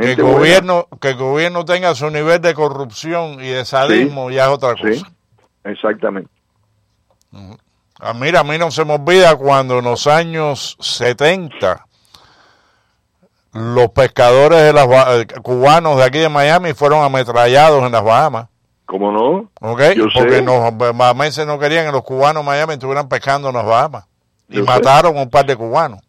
[0.00, 0.38] Que el buena.
[0.38, 4.50] gobierno, que el gobierno tenga su nivel de corrupción y de sadismo sí, ya es
[4.50, 5.04] otra cosa.
[5.04, 5.04] Sí,
[5.64, 6.30] exactamente.
[7.32, 7.58] Uh -huh.
[8.00, 11.86] ah, mira, a mí no se me olvida cuando en los años 70
[13.52, 18.48] los pescadores de las eh, cubanos de aquí de Miami fueron ametrallados en las Bahamas.
[18.86, 19.50] ¿Cómo no?
[19.60, 20.42] Okay, Yo porque sé.
[20.42, 24.04] los bahamenses no querían que los cubanos de Miami estuvieran pescando en las Bahamas.
[24.48, 25.22] Y mataron sé.
[25.22, 26.00] un par de cubanos.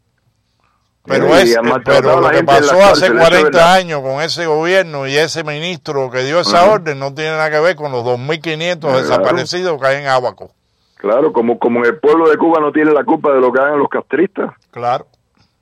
[1.05, 6.09] Pero, es, pero lo que pasó hace 40 años con ese gobierno y ese ministro
[6.09, 6.73] que dio esa uh -huh.
[6.75, 8.97] orden no tiene nada que ver con los 2.500 claro.
[8.97, 10.51] desaparecidos que hay en Abaco.
[10.95, 13.79] Claro, como, como el pueblo de Cuba no tiene la culpa de lo que hagan
[13.79, 14.53] los castristas.
[14.71, 15.07] Claro.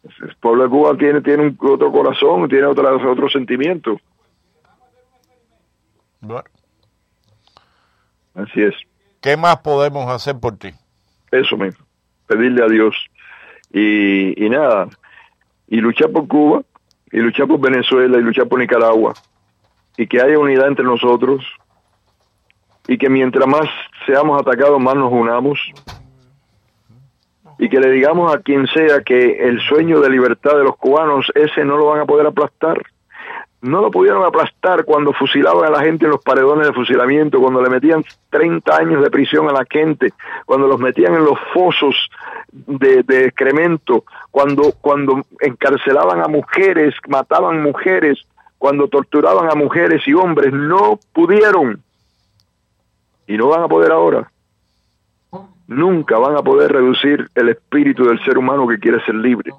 [0.04, 3.99] El pueblo de Cuba tiene, tiene un, otro corazón, tiene otra, otro sentimiento.
[6.19, 6.43] Bueno.
[8.36, 8.75] Así es.
[9.19, 10.69] ¿Qué más podemos hacer por ti?
[11.32, 11.84] Eso mismo,
[12.27, 12.95] pedirle a Dios.
[13.73, 14.88] Y, y nada,
[15.71, 16.63] y luchar por Cuba,
[17.13, 19.13] y luchar por Venezuela, y luchar por Nicaragua,
[19.97, 21.45] y que haya unidad entre nosotros,
[22.89, 23.69] y que mientras más
[24.05, 25.60] seamos atacados, más nos unamos,
[27.57, 31.31] y que le digamos a quien sea que el sueño de libertad de los cubanos,
[31.36, 32.77] ese no lo van a poder aplastar.
[33.62, 37.62] No lo pudieron aplastar cuando fusilaban a la gente en los paredones de fusilamiento, cuando
[37.62, 40.13] le metían 30 años de prisión a la gente,
[40.45, 41.95] cuando los metían en los fosos
[42.52, 48.19] de, de excremento, cuando, cuando encarcelaban a mujeres, mataban mujeres,
[48.58, 50.52] cuando torturaban a mujeres y hombres.
[50.52, 51.84] No pudieron.
[53.28, 54.32] Y no van a poder ahora
[55.72, 59.51] nunca van a poder reducir el espíritu del ser humano que quiere ser libre.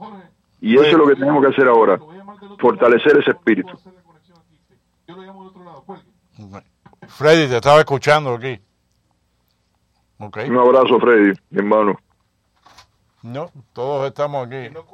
[0.60, 1.98] Y eso es lo que tenemos que hacer ahora,
[2.58, 3.78] fortalecer ese espíritu.
[7.08, 8.60] Freddy, te estaba escuchando aquí.
[10.18, 10.48] Okay.
[10.48, 11.98] Un abrazo, Freddy, mi hermano.
[13.22, 14.70] No, todos estamos aquí.
[14.70, 14.84] No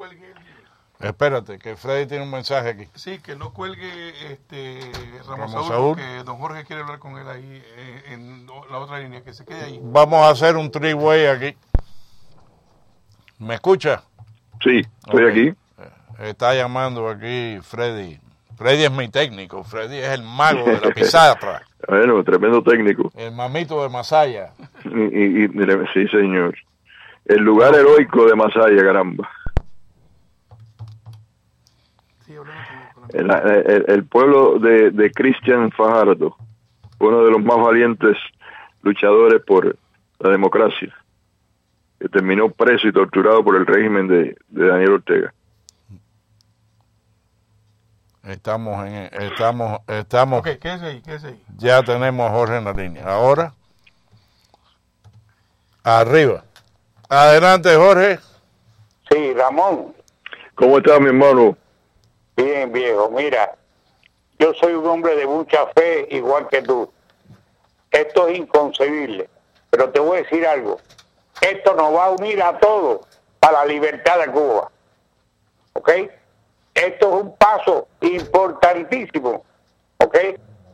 [1.00, 2.88] Espérate, que Freddy tiene un mensaje aquí.
[2.94, 4.80] Sí, que no cuelgue este
[5.28, 8.98] Ramos, Ramos Saúl, porque don Jorge quiere hablar con él ahí eh, en la otra
[8.98, 9.80] línea, que se quede ahí.
[9.80, 11.56] Vamos a hacer un three-way aquí.
[13.38, 14.02] ¿Me escucha?
[14.60, 15.54] Sí, estoy aquí.
[16.18, 18.18] Está llamando aquí Freddy.
[18.56, 19.62] Freddy es mi técnico.
[19.62, 21.62] Freddy es el mago de la pizarra.
[21.88, 23.12] bueno, tremendo técnico.
[23.14, 24.50] El mamito de Masaya.
[24.84, 25.48] Y, y,
[25.94, 26.56] sí, señor.
[27.24, 29.30] El lugar heroico de Masaya, caramba.
[33.10, 36.36] El, el, pueblo de, de Cristian Fajardo,
[36.98, 38.18] uno de los más valientes
[38.82, 39.76] luchadores por
[40.18, 40.94] la democracia,
[41.98, 45.32] que terminó preso y torturado por el régimen de, de Daniel Ortega.
[48.28, 50.40] Estamos en, estamos, estamos.
[50.40, 51.00] Okay, ¿qué es ahí?
[51.00, 51.42] ¿Qué es ahí?
[51.56, 53.02] Ya tenemos a Jorge en la línea.
[53.06, 53.54] Ahora,
[55.82, 56.44] arriba.
[57.08, 58.18] Adelante, Jorge.
[59.10, 59.94] Sí, Ramón.
[60.56, 61.56] ¿Cómo estás, mi hermano?
[62.36, 63.08] Bien, viejo.
[63.08, 63.56] Mira,
[64.38, 66.92] yo soy un hombre de mucha fe, igual que tú.
[67.90, 69.30] Esto es inconcebible.
[69.70, 70.78] Pero te voy a decir algo.
[71.40, 73.06] Esto nos va a unir a todos
[73.40, 74.70] para la libertad de Cuba.
[75.72, 75.90] ¿Ok?
[76.78, 79.44] Esto es un paso importantísimo,
[79.98, 80.16] ¿ok?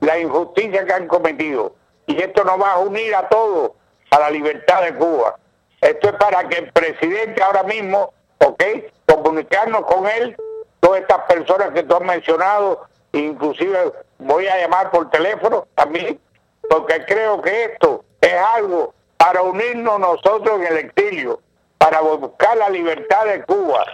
[0.00, 1.74] La injusticia que han cometido.
[2.07, 3.72] Y esto nos va a unir a todos
[4.11, 5.36] a la libertad de Cuba.
[5.80, 8.12] Esto es para que el presidente ahora mismo,
[8.44, 8.62] ¿ok?
[9.07, 10.36] Comunicarnos con él,
[10.80, 16.20] todas estas personas que tú has mencionado, inclusive voy a llamar por teléfono también,
[16.68, 21.40] porque creo que esto es algo para unirnos nosotros en el exilio,
[21.78, 23.86] para buscar la libertad de Cuba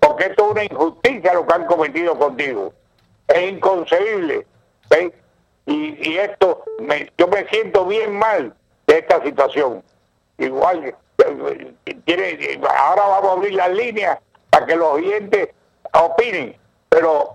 [0.00, 2.72] porque esto es una injusticia lo que han cometido contigo.
[3.28, 4.46] Es inconcebible.
[5.66, 8.54] Y, esto, me, yo me siento bien mal
[8.86, 9.82] de esta situación.
[10.38, 10.94] Igual,
[12.04, 15.50] tiene, ahora vamos a abrir las líneas para que los oyentes
[15.92, 16.56] opinen.
[16.88, 17.34] Pero,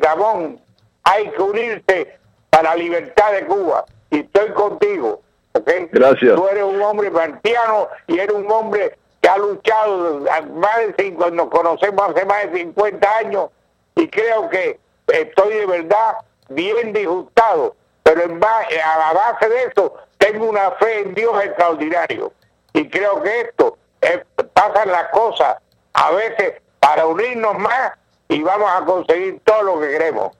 [0.00, 0.60] Ramón,
[1.02, 2.18] hay que unirse
[2.50, 3.84] para la libertad de Cuba.
[4.10, 5.22] Y estoy contigo.
[5.54, 5.88] ¿okay?
[5.90, 6.36] Gracias.
[6.36, 10.20] Tú eres un hombre martiano y eres un hombre que ha luchado
[10.54, 13.50] más de cinco, nos conocemos hace más de 50 años
[13.94, 16.16] y creo que estoy de verdad
[16.48, 21.42] bien disgustado, pero en base, a la base de eso tengo una fe en Dios
[21.44, 22.32] extraordinario
[22.72, 23.78] y creo que esto
[24.54, 25.56] pasan las cosas
[25.92, 27.92] a veces para unirnos más
[28.28, 30.36] y vamos a conseguir todo lo que queremos.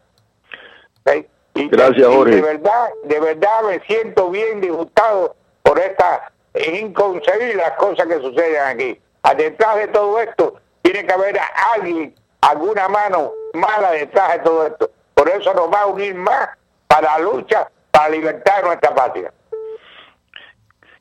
[1.55, 2.35] Gracias, Jorge.
[2.35, 8.17] de verdad, de verdad me siento bien disgustado por esta es inconcebible las cosas que
[8.17, 9.01] suceden aquí.
[9.37, 11.39] Detrás de todo esto tiene que haber
[11.75, 14.91] alguien, alguna mano mala detrás de todo esto.
[15.15, 16.51] Por eso nos va a unir más
[16.89, 19.33] para la lucha, para la libertad de nuestra patria.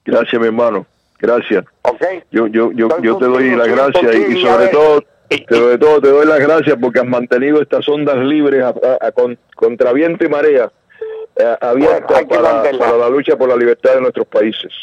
[0.05, 0.85] Gracias, mi hermano.
[1.19, 1.65] Gracias.
[1.83, 2.23] Okay.
[2.31, 5.03] Yo, yo, yo, yo te doy las gracias y, sobre todo
[5.49, 9.11] sobre todo te doy las gracias porque has mantenido estas ondas libres a,
[9.55, 10.69] contra viento y marea
[11.37, 14.73] eh, abiertas para, para la lucha por la libertad de nuestros países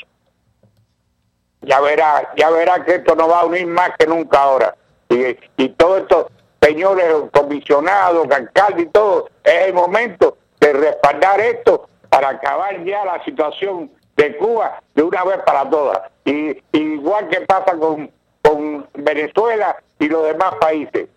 [1.68, 4.74] ya verá, ya verá que esto nos va a unir más que nunca ahora.
[5.10, 6.26] Y, y todos estos
[6.62, 13.22] señores comisionados, alcaldes y todo, es el momento de respaldar esto para acabar ya la
[13.22, 16.00] situación de Cuba de una vez para todas.
[16.24, 18.10] Y, igual que pasa con,
[18.42, 21.08] con Venezuela y los demás países.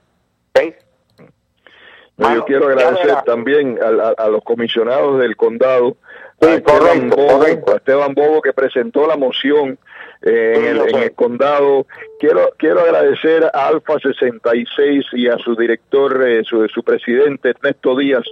[2.17, 5.95] yo quiero agradecer también a, los comisionados del condado,
[6.39, 9.79] correcto, a Esteban Bobo que presentó la moción
[10.21, 10.65] en,
[10.95, 11.85] el, condado.
[12.19, 17.97] Quiero quiero agradecer a Alfa 66 y a su director, eh, su, su presidente Ernesto
[17.97, 18.23] Díaz,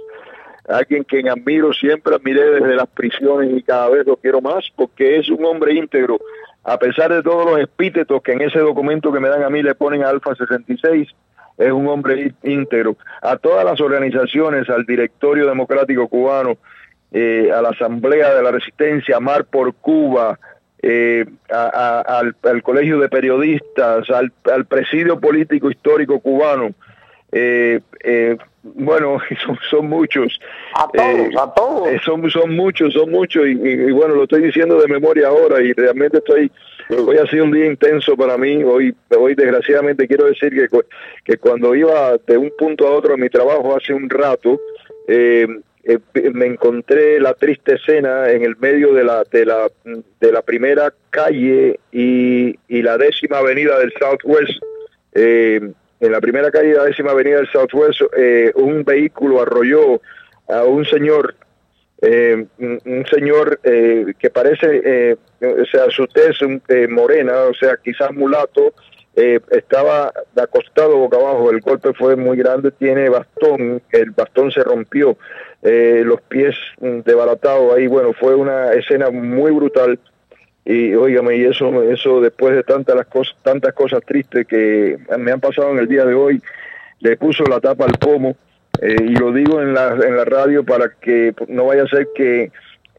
[0.68, 5.18] alguien quien admiro, siempre admiré desde las prisiones y cada vez lo quiero más porque
[5.18, 6.18] es un hombre íntegro.
[6.62, 9.62] A pesar de todos los epítetos que en ese documento que me dan a mí
[9.62, 11.08] le ponen a Alfa 66,
[11.58, 12.96] es un hombre íntegro.
[13.22, 16.58] A todas las organizaciones, al Directorio Democrático Cubano,
[17.12, 20.38] eh, a la Asamblea de la Resistencia, Mar por Cuba,
[20.82, 26.72] eh, al, Colegio de Periodistas, al, presidio político histórico cubano.
[27.32, 29.18] Eh, eh, bueno,
[29.70, 30.38] son, muchos.
[30.74, 32.02] A todos, a todos.
[32.04, 33.46] son, son muchos, son muchos.
[33.46, 36.50] Y, bueno, lo estoy diciendo de memoria ahora y realmente estoy...
[36.90, 38.64] Hoy ha sido un día intenso para mí.
[38.64, 40.66] Hoy, hoy desgraciadamente quiero decir que,
[41.24, 44.60] que cuando iba de un punto a otro en mi trabajo hace un rato,
[45.06, 45.46] eh,
[45.84, 45.98] eh,
[46.34, 49.70] me encontré la triste escena en el medio de la de la
[50.20, 54.62] de la primera calle y, y la décima avenida del Southwest
[55.14, 60.02] eh, en la primera calle y la décima avenida del Southwest eh, un vehículo arrolló
[60.48, 61.34] a un señor
[62.02, 66.38] un, señor que parece o sea su tez
[66.88, 68.72] morena o sea quizás mulato
[69.14, 75.16] estaba acostado boca abajo, el golpe fue muy grande, tiene bastón, el bastón se rompió,
[75.62, 77.86] eh, los pies desbaratados ahí.
[77.86, 79.98] Bueno, fue una escena muy brutal.
[80.64, 85.32] y óigame, y eso, eso después de tantas las cosas, tantas cosas tristes que me
[85.32, 86.40] han pasado en el día de hoy,
[87.00, 88.36] le puso la tapa al pomo,
[88.80, 92.08] eh, y lo digo en la, en la radio para que no vaya a ser
[92.14, 92.52] que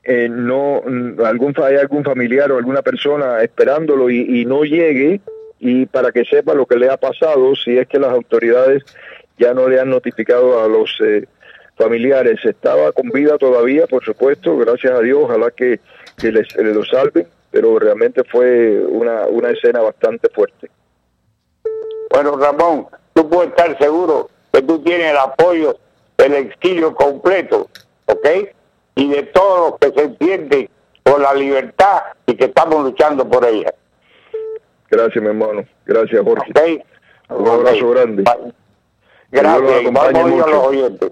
[0.03, 0.81] eh, no
[1.23, 5.21] algún haya algún familiar o alguna persona esperándolo y, no llegue
[5.63, 8.83] y para que sepa lo que le ha pasado si es que las autoridades
[9.37, 11.27] ya no le han notificado a los eh,
[11.77, 12.43] familiares.
[12.43, 15.79] Estaba con vida todavía, por supuesto, gracias a Dios, ojalá que,
[16.17, 20.71] que les, lo salven, pero realmente fue una, una escena bastante fuerte.
[22.09, 25.77] Bueno, Ramón, tú puedes estar seguro que tú tienes el apoyo
[26.17, 27.69] del exilio completo,
[28.07, 28.27] ¿ok?
[28.95, 30.69] Y de todos los que se entienden
[31.03, 33.71] por la libertad y que estamos luchando por ella.
[34.91, 35.63] Gracias, mi hermano.
[35.85, 36.51] Gracias, Jorge.
[36.51, 36.83] Okay.
[37.29, 38.25] Un abrazo grande.
[39.31, 39.93] Gracias.
[39.93, 41.11] Vamos a los oyentes.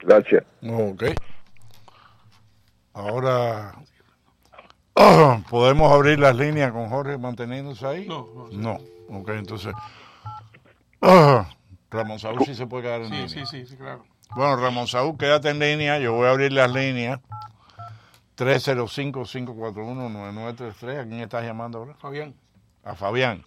[0.00, 0.42] Gracias.
[0.68, 1.04] Ok.
[2.94, 3.76] Ahora,
[5.48, 8.08] ¿podemos abrir las líneas con Jorge manteniéndose ahí?
[8.08, 8.48] No.
[8.50, 8.78] No.
[9.08, 9.72] Ok, entonces.
[11.90, 13.28] Ramón Saúl sí se puede quedar en línea.
[13.28, 14.04] Sí, sí, sí, claro.
[14.34, 16.00] Bueno, Ramón Saúl, quédate en línea.
[16.00, 17.20] Yo voy a abrir las líneas.
[18.36, 21.00] 305-541-9933.
[21.00, 21.94] ¿A quién estás llamando ahora?
[21.94, 22.34] Fabián.
[22.88, 23.44] A Fabián.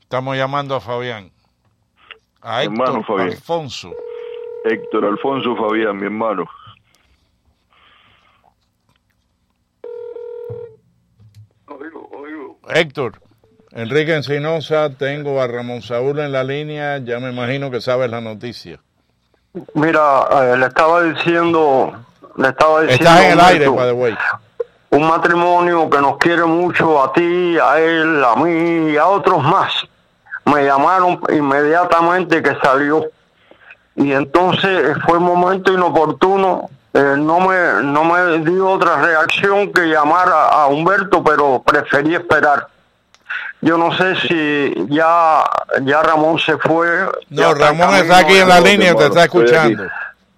[0.00, 1.30] Estamos llamando a Fabián.
[2.40, 3.28] A Héctor hermano Fabián.
[3.28, 3.94] Alfonso.
[4.64, 6.44] Héctor Alfonso Fabián, mi hermano.
[12.68, 13.20] Héctor,
[13.70, 18.20] Enrique Encinosa, tengo a Ramón Saúl en la línea, ya me imagino que sabes la
[18.20, 18.80] noticia.
[19.74, 21.92] Mira, eh, le estaba diciendo,
[22.36, 23.04] le estaba diciendo...
[23.10, 24.16] Estás en el aire, by the way.
[24.92, 29.42] Un matrimonio que nos quiere mucho a ti, a él, a mí y a otros
[29.42, 29.72] más.
[30.44, 33.06] Me llamaron inmediatamente que salió.
[33.96, 36.68] Y entonces fue un momento inoportuno.
[36.92, 42.14] eh, no me no me dio otra reacción que llamar a, a Humberto, pero preferí
[42.14, 42.68] esperar.
[43.62, 45.42] Yo no sé si ya
[45.84, 46.86] ya Ramón se fue.
[47.30, 49.84] No, Ramón está aquí en la línea, te está escuchando.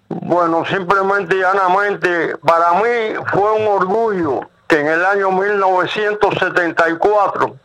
[0.09, 7.55] Bueno, simplemente y llanamente, para mí fue un orgullo que en el año 1974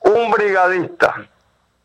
[0.00, 1.14] un brigadista,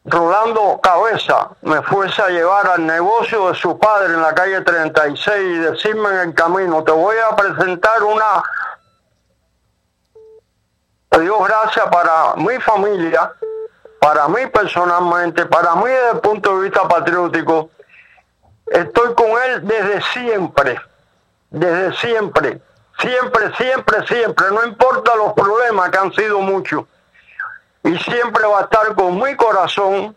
[0.03, 5.37] Rolando Cabeza, me fuese a llevar al negocio de su padre en la calle 36
[5.37, 8.43] y decirme en el camino, te voy a presentar una...
[11.19, 13.33] Dios gracias para mi familia,
[13.99, 17.69] para mí personalmente, para mí desde el punto de vista patriótico,
[18.71, 20.79] Estoy con él desde siempre,
[21.49, 22.61] desde siempre,
[22.99, 26.83] siempre, siempre, siempre, no importa los problemas que han sido muchos.
[27.83, 30.15] Y siempre va a estar con mi corazón,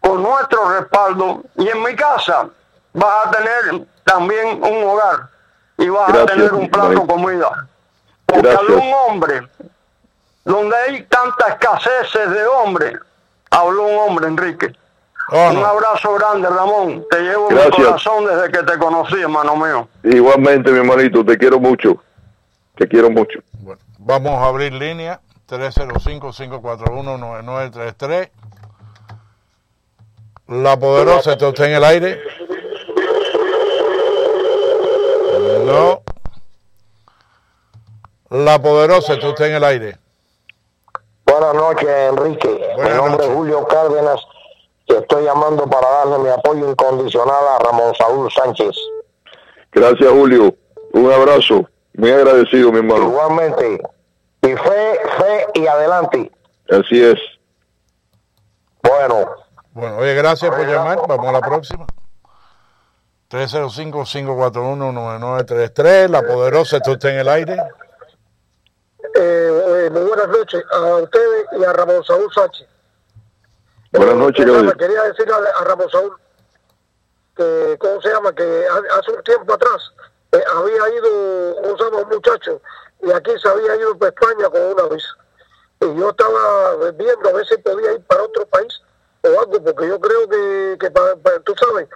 [0.00, 1.42] con nuestro respaldo.
[1.56, 2.48] Y en mi casa
[2.92, 5.28] vas a tener también un hogar
[5.78, 7.68] y vas a tener un plato de comida.
[8.26, 8.60] Porque Gracias.
[8.60, 9.48] habló un hombre,
[10.44, 12.98] donde hay tanta escasez de hombres,
[13.50, 14.76] habló un hombre, Enrique.
[15.30, 17.04] Oh, Un abrazo grande, Ramón.
[17.10, 19.88] Te llevo en mi corazón desde que te conocí, hermano mío.
[20.02, 21.96] Igualmente, mi hermanito, te quiero mucho.
[22.76, 23.38] Te quiero mucho.
[23.60, 28.30] Bueno, vamos a abrir línea 305-541-9933.
[30.48, 32.20] La poderosa, ¿está usted en el aire?
[35.64, 36.02] No.
[38.28, 39.96] La poderosa, ¿está usted en el aire?
[41.24, 42.72] Buenas noches, Enrique.
[42.76, 43.28] Buenas mi nombre noches.
[43.30, 44.20] es Julio Cárdenas
[45.04, 48.76] estoy llamando para darle mi apoyo incondicional a Ramón Saúl Sánchez.
[49.72, 50.54] Gracias, Julio.
[50.92, 51.68] Un abrazo.
[51.94, 53.04] Muy agradecido, mi hermano.
[53.04, 53.80] Igualmente.
[54.42, 56.30] Y fe, fe y adelante.
[56.70, 57.18] Así es.
[58.82, 59.30] Bueno.
[59.72, 61.00] Bueno, oye, gracias por llamar.
[61.06, 61.86] Vamos a la próxima.
[63.30, 66.08] 305-541-9933.
[66.08, 67.56] La poderosa, ¿está usted en el aire?
[69.16, 72.66] Eh, muy buenas noches a ustedes y a Ramón Saúl Sánchez.
[73.94, 74.44] Buenas noches.
[74.78, 76.16] Quería decirle a, Ramón Saúl
[77.36, 78.32] que, ¿cómo se llama?
[78.34, 79.92] Que ha- hace un tiempo atrás
[80.32, 81.98] eh, había ido, ¿cómo se llama?
[81.98, 82.60] Un muchacho
[83.02, 85.08] y aquí se había ido para España con una visa.
[85.80, 88.80] Y yo estaba viendo a ver si podía ir para otro país
[89.22, 91.88] o algo, porque yo creo que, que para, para- tú sabes,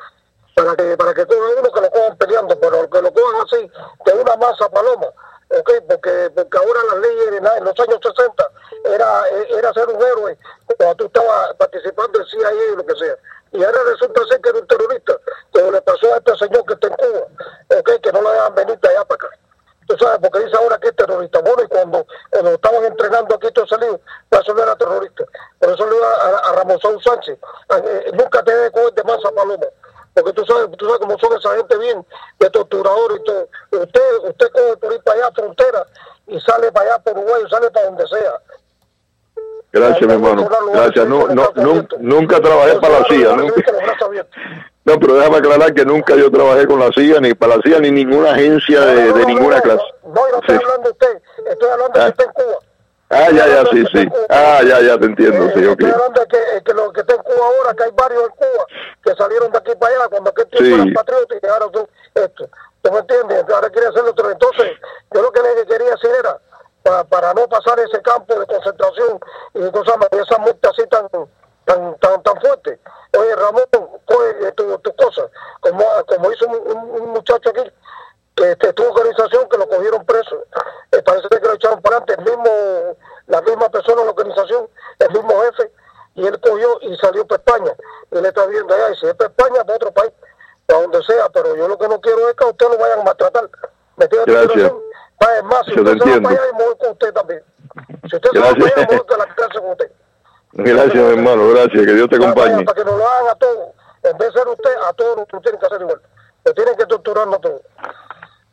[0.54, 3.70] para que para que cojan uno que lo cojan peleando, pero que lo cojan así,
[4.06, 5.06] de una masa paloma.
[5.50, 5.70] ¿Ok?
[5.88, 8.50] Porque, porque ahora las leyes en, los años 60
[8.84, 10.38] era, era ser un héroe
[10.76, 13.16] cuando tú estabas participando en CIA y lo que sea.
[13.52, 15.16] Y ahora resulta ser que era un terrorista,
[15.52, 17.26] como le pasó a este señor que está en Cuba,
[17.78, 17.90] ¿ok?
[18.02, 19.38] que no lo dejan venir de allá para acá.
[19.86, 21.40] Tú sabes, porque dice ahora que es terrorista.
[21.40, 23.98] Bueno, y cuando, cuando estaban entrenando aquí todo salido,
[24.30, 25.24] eso no era terrorista.
[25.58, 27.38] Por eso le digo a, a Ramón Sánchez,
[27.70, 29.66] eh, nunca te debe coger de masa paloma.
[30.22, 32.06] Porque tú sabes, tú sabes cómo son esa gente bien,
[32.38, 33.48] de torturadores y todo.
[33.82, 35.86] Usted, usted coge por ir para allá, frontera,
[36.26, 38.32] y sale para allá por Uruguay, sale para donde sea.
[39.70, 40.48] Gracias, mi hermano.
[40.72, 41.06] Gracias.
[41.06, 43.36] No, no, nunca, nunca trabajé para la CIA.
[43.36, 43.72] Nunca.
[44.84, 47.78] No, pero déjame aclarar que nunca yo trabajé con la CIA, ni para la CIA,
[47.80, 49.82] ni ninguna agencia de, de ninguna clase.
[50.04, 52.08] No, no estoy hablando de usted, estoy hablando de Ah.
[52.08, 52.58] usted en Cuba.
[53.10, 54.08] Ah, ya, ya, sí, sí.
[54.28, 55.82] Ah, ya, ya, te entiendo, sí, ok.
[55.82, 58.66] Hablando de que, que lo que está en Cuba ahora, que hay varios en Cuba
[59.02, 62.48] que salieron de aquí para allá cuando aquel tiempo eran patriotas y ahora son esto.
[62.82, 63.44] ¿Tú me entiendes?
[63.52, 64.30] Ahora quiere hacer otro.
[64.30, 64.72] Entonces,
[65.12, 66.38] yo lo que le quería decir era,
[66.82, 69.18] para, para no pasar ese campo de concentración
[69.54, 71.08] y cosas más, esa multa así tan,
[71.64, 72.78] tan, tan, tan fuerte.
[73.18, 73.64] Oye, Ramón,
[74.04, 75.30] coge tus tu cosas,
[75.60, 77.72] como, como hizo un, un- un muchacho aquí, que
[78.44, 80.44] este, tu organización que lo cogieron preso.
[80.92, 84.68] Eh, parece que lo echaron para adelante, el mismo, la misma persona en la organización,
[84.98, 85.72] el mismo jefe,
[86.14, 87.72] y él cogió y salió para España.
[88.10, 90.12] Y él está viendo allá, y si es para España, para otro país,
[90.66, 93.00] para donde sea, pero yo lo que no quiero es que a usted lo vayan
[93.00, 93.48] a maltratar.
[93.96, 94.06] ¿Me?
[94.06, 94.72] Gracias.
[95.20, 97.12] Va, es más, si Yo te usted se va para allá, me voy con usted
[97.12, 97.42] también.
[98.08, 98.70] Si usted se va Gracias.
[98.70, 99.92] para allá, me voy con la clase con usted.
[100.52, 102.64] Gracias, hermano, gracias, que Dios te acompañe.
[102.64, 103.68] Para que nos lo hagan a todos.
[104.02, 106.00] En vez de ser usted, a todos nos tienen que hacer igual.
[106.54, 107.62] Tienen que torturarnos a todos.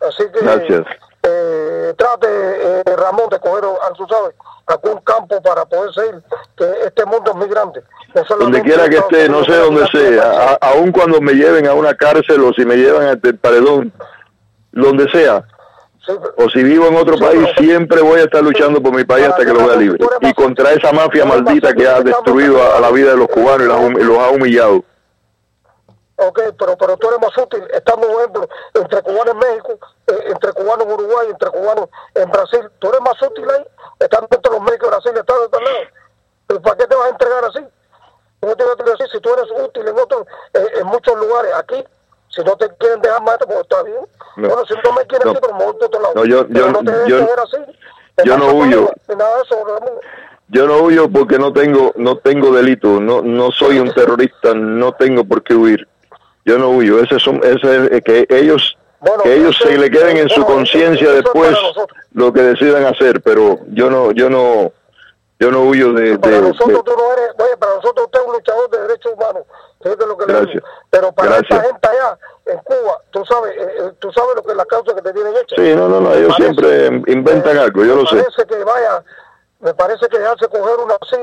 [0.08, 0.86] Así que Gracias.
[1.24, 4.36] eh, trate, eh, Ramón, de coger, a, tú sabes,
[4.68, 6.22] algún campo para poder seguir,
[6.58, 7.82] que este mundo es muy grande.
[8.14, 11.74] No Donde quiera que esté, no sé dónde sea, a- aun cuando me lleven a
[11.74, 13.92] una cárcel o si me llevan al paredón,
[14.72, 15.44] donde sea,
[16.38, 19.44] o si vivo en otro país, siempre voy a estar luchando por mi país hasta
[19.46, 20.00] que lo vea libre.
[20.22, 23.64] Y contra esa mafia maldita que ha destruido a, a la vida de los cubanos
[24.00, 24.84] y los ha humillado.
[26.18, 30.20] Ok, pero, pero tú eres más útil estando, por ejemplo, entre cubanos en México, eh,
[30.28, 32.62] entre cubanos en Uruguay, entre cubanos en Brasil.
[32.80, 33.66] Tú eres más útil ahí,
[34.00, 35.78] estando entre los médicos de Brasil, estando de otro lado.
[36.48, 37.60] ¿Pero ¿Para qué te vas a entregar así?
[38.42, 41.52] No te vas a así si tú eres útil en, otro, eh, en muchos lugares.
[41.56, 41.84] Aquí,
[42.30, 44.00] si no te quieren dejar más, pues está bien.
[44.38, 44.48] No.
[44.48, 45.32] Bueno, si no me quieren No.
[45.32, 46.14] aquí, pero me voy otro lado.
[46.16, 47.58] No, yo- yo- no te yo- así.
[48.24, 48.90] yo no huyo.
[49.10, 50.00] Nada de eso, Ramón.
[50.48, 54.94] Yo no huyo porque no tengo no tengo delito, no no soy un terrorista, no
[54.94, 55.88] tengo por qué huir.
[56.46, 58.78] Yo no huyo, ese son ese es que ellos
[59.24, 61.56] que ellos se le queden en su conciencia después
[62.14, 64.72] lo que decidan hacer, pero yo no yo no
[65.40, 68.20] yo no huyo de, Para de- nosotros de- tú no eres, oye, para nosotros usted
[68.22, 69.44] es un luchador de derechos humanos.
[69.84, 70.54] Fíjate lo que le Gracias.
[70.54, 70.68] digo.
[70.90, 71.52] Pero para Gracias.
[71.52, 74.66] esta gente allá, en Cuba, tú sabes, eh, eh, tú sabes lo que es la
[74.66, 75.56] causa que te tienen hecha.
[75.58, 78.16] Sí, no, no, no, ellos parece- siempre inventan algo, yo lo me sé.
[78.16, 79.04] parece que vaya,
[79.60, 81.18] me parece que dejarse coger una así,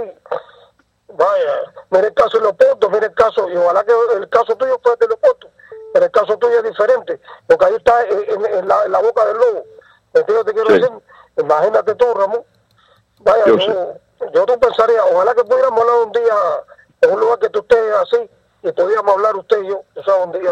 [1.17, 4.79] vaya, mira el caso de Leopoldo, mira el caso, y ojalá que el caso tuyo
[4.83, 5.49] fue de Leopoldo,
[5.93, 9.37] pero el caso tuyo es diferente, porque ahí está en, la, en la boca del
[9.37, 9.65] lobo.
[10.15, 10.75] ¿Me entiendes te quiero Sí.
[10.81, 10.91] decir?
[11.39, 12.45] Imagínate tú, Ramón.
[13.21, 13.95] Vaya, Yo yo,
[14.35, 16.35] yo, tú pensaría, ojalá que pudiéramos hablar un día
[17.03, 18.31] en un lugar que tú estés así
[18.63, 20.51] y pudiéramos hablar usted y yo, o sea, un día.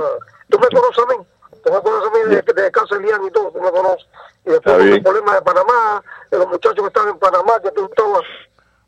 [0.49, 1.27] Tú me conoces a mí,
[1.65, 4.07] tú me conoces a mí de, de Caselian y todo, tú me conoces.
[4.45, 4.95] Y después Está con bien.
[4.97, 8.23] el problema de Panamá, de los muchachos que están en Panamá, que tú estabas.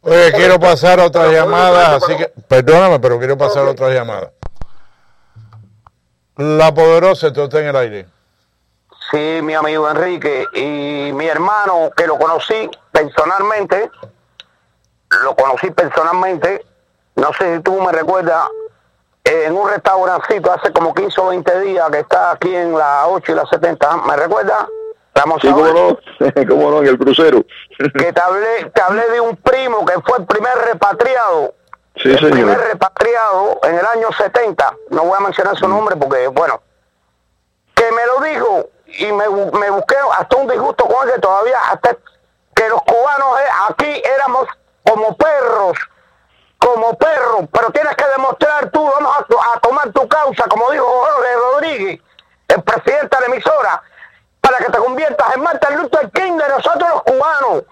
[0.04, 4.32] Oye, quiero pasar otra llamada, así que perdóname, pero quiero pasar otra llamada.
[6.36, 8.08] La poderosa, está en el aire.
[9.12, 13.90] Sí, mi amigo Enrique y mi hermano que lo conocí personalmente,
[15.22, 16.64] lo conocí personalmente,
[17.14, 18.48] no sé si tú me recuerdas,
[19.22, 23.06] eh, en un restaurancito hace como 15 o 20 días que está aquí en la
[23.06, 24.66] 8 y la 70, ¿me recuerdas?
[25.14, 25.98] Ramos Sí, cómo no,
[26.48, 27.44] cómo no, en el crucero.
[27.78, 31.54] que te hablé, te hablé de un primo que fue el primer repatriado,
[31.96, 36.26] Sí, el primer repatriado en el año 70, no voy a mencionar su nombre porque,
[36.28, 36.62] bueno,
[37.74, 41.58] que me lo dijo y me, me busqué hasta un disgusto con él que todavía,
[41.70, 41.94] hasta
[42.54, 44.46] que los cubanos eh, aquí éramos
[44.84, 45.76] como perros,
[46.58, 50.84] como perros, pero tienes que demostrar tú, vamos a, a tomar tu causa, como dijo
[50.86, 52.00] Jorge Rodríguez,
[52.48, 53.82] el presidente de la emisora,
[54.52, 57.64] para que te conviertas en Martin Luther King de nosotros los cubanos.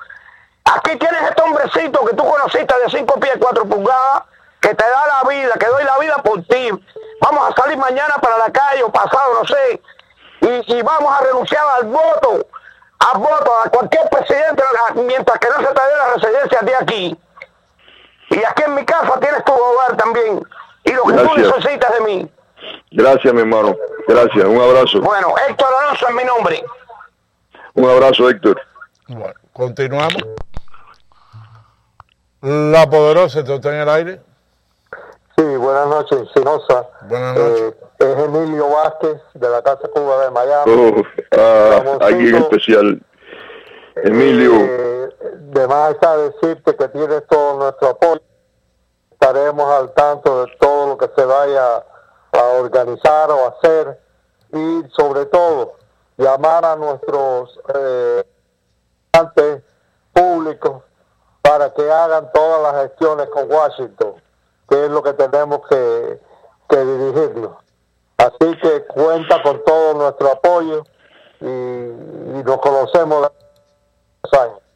[0.64, 4.22] Aquí tienes este hombrecito que tú conociste de 5 pies 4 pulgadas,
[4.60, 6.70] que te da la vida, que doy la vida por ti.
[7.20, 9.82] Vamos a salir mañana para la calle o pasado, no sé,
[10.40, 12.46] y, y vamos a renunciar al voto,
[13.12, 14.62] al voto, a cualquier presidente,
[14.94, 17.20] mientras que no se te dé la residencia de aquí.
[18.30, 20.42] Y aquí en mi casa tienes tu hogar también,
[20.84, 22.30] y lo que tú necesitas de mí.
[22.90, 23.76] Gracias, mi hermano.
[24.06, 25.00] Gracias, un abrazo.
[25.00, 26.64] Bueno, Héctor Alonso es mi nombre.
[27.74, 28.60] Un abrazo, Héctor.
[29.08, 30.22] Bueno, continuamos.
[32.42, 34.20] La poderosa, está en el aire.
[35.36, 36.86] Sí, buenas noches, Sinosa.
[37.02, 37.74] Buenas noches.
[37.98, 40.72] es Emilio Vázquez, de la Casa Cuba de Miami.
[40.72, 41.02] Oh,
[41.38, 43.00] ah, alguien especial.
[43.96, 45.08] Emilio, Eh,
[45.50, 48.22] de más está decirte que tienes todo nuestro apoyo.
[49.12, 51.84] Estaremos al tanto de todo lo que se vaya
[52.32, 54.00] a organizar o hacer
[54.52, 55.74] y sobre todo
[56.16, 58.24] llamar a nuestros eh,
[60.12, 60.82] públicos
[61.42, 64.14] para que hagan todas las gestiones con Washington,
[64.68, 66.20] que es lo que tenemos que,
[66.68, 67.56] que dirigirnos.
[68.18, 70.84] Así que cuenta con todo nuestro apoyo
[71.40, 74.69] y, y nos conocemos de años.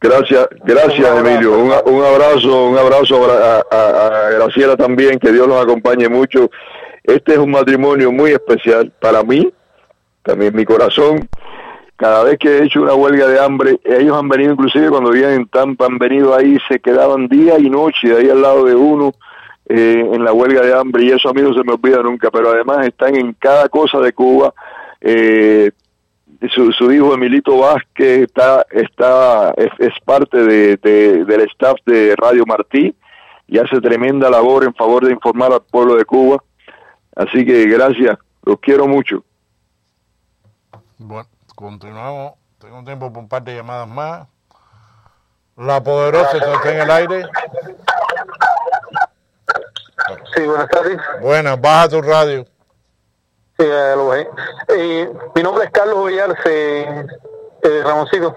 [0.00, 1.58] Gracias, gracias Emilio.
[1.58, 6.50] Un, un, abrazo, un abrazo a, a, Graciela también, que Dios nos acompañe mucho.
[7.02, 9.52] Este es un matrimonio muy especial para mí,
[10.22, 11.28] también mi corazón.
[11.96, 15.32] Cada vez que he hecho una huelga de hambre, ellos han venido, inclusive cuando vivían
[15.32, 19.14] en Tampa, han venido ahí, se quedaban día y noche ahí al lado de uno
[19.68, 22.30] eh, en la huelga de hambre y eso a mí no se me olvida nunca,
[22.30, 24.54] pero además están en cada cosa de Cuba.
[25.00, 25.72] Eh,
[26.46, 32.94] su, su hijo Emilito Vázquez está, está es, parte de, del staff de Radio Martí
[33.48, 36.42] y hace tremenda labor en favor de informar al pueblo de Cuba.
[37.16, 39.24] Así que gracias, los quiero mucho.
[40.98, 42.34] Bueno, continuamos.
[42.58, 44.28] Tengo tiempo por un par de llamadas más.
[45.56, 47.24] La poderosa está en el aire.
[50.34, 51.00] Sí, buenas tardes.
[51.20, 52.44] Buenas, baja tu radio.
[53.60, 58.36] Sí, lo eh, mi nombre es Carlos Villarse, eh, Ramoncito.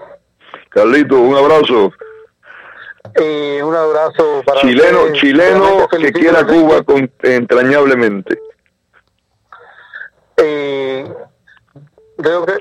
[0.68, 1.92] Carlito, un abrazo.
[3.14, 8.36] Eh, un abrazo para chileno, chileno que quiera Cuba con, entrañablemente.
[10.38, 11.14] Eh,
[12.16, 12.58] creo que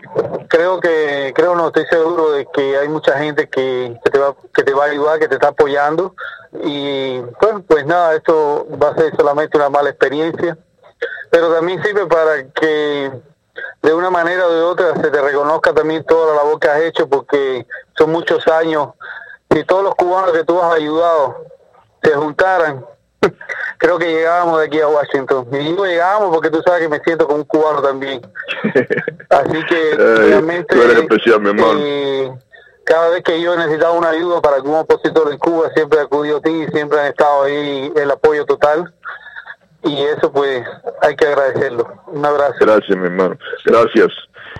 [0.47, 4.36] creo que creo no estoy seguro de que hay mucha gente que, que te va
[4.53, 6.14] que te va a ayudar, que te está apoyando
[6.64, 10.57] y bueno, pues nada, esto va a ser solamente una mala experiencia
[11.32, 13.11] pero también sirve para que
[13.82, 16.82] de una manera o de otra se te reconozca también toda la labor que has
[16.82, 17.65] hecho, porque
[17.97, 18.89] son muchos años.
[19.49, 21.45] Si todos los cubanos que tú has ayudado
[22.03, 22.86] se juntaran,
[23.77, 25.47] creo que llegábamos de aquí a Washington.
[25.53, 28.21] Y digo llegábamos porque tú sabes que me siento como un cubano también.
[29.29, 30.75] Así que realmente...
[31.79, 32.32] Eh,
[32.84, 36.01] cada vez que yo he necesitado una ayuda para algún opositor en Cuba, siempre he
[36.01, 38.93] acudido a ti, siempre han estado ahí el apoyo total
[39.84, 40.63] y eso pues
[41.01, 41.88] hay que agradecerlo.
[42.07, 42.55] Un abrazo.
[42.59, 43.38] Gracias, mi hermano.
[43.65, 44.11] Gracias.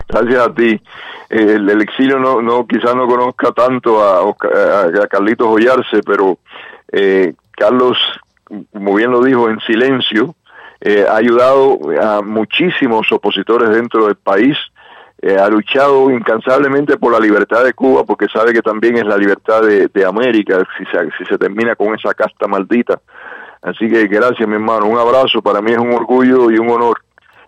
[0.08, 0.82] Gracias a ti.
[1.30, 6.40] El, exilio no, no quizás no conozca tanto a, a, Carlitos Ollarse, pero
[6.92, 7.98] eh, Carlos,
[8.74, 10.36] como bien lo dijo, en silencio,
[10.82, 14.58] eh, ha ayudado a muchísimos opositores dentro del país,
[15.22, 19.18] eh, ha luchado incansablemente por la libertad de Cuba, porque sabe que también es la
[19.18, 23.00] libertad de, de América, si se, si se termina con esa casta maldita
[23.62, 24.88] Así que gracias, mi hermano.
[24.88, 25.42] Un abrazo.
[25.42, 27.02] Para mí es un orgullo y un honor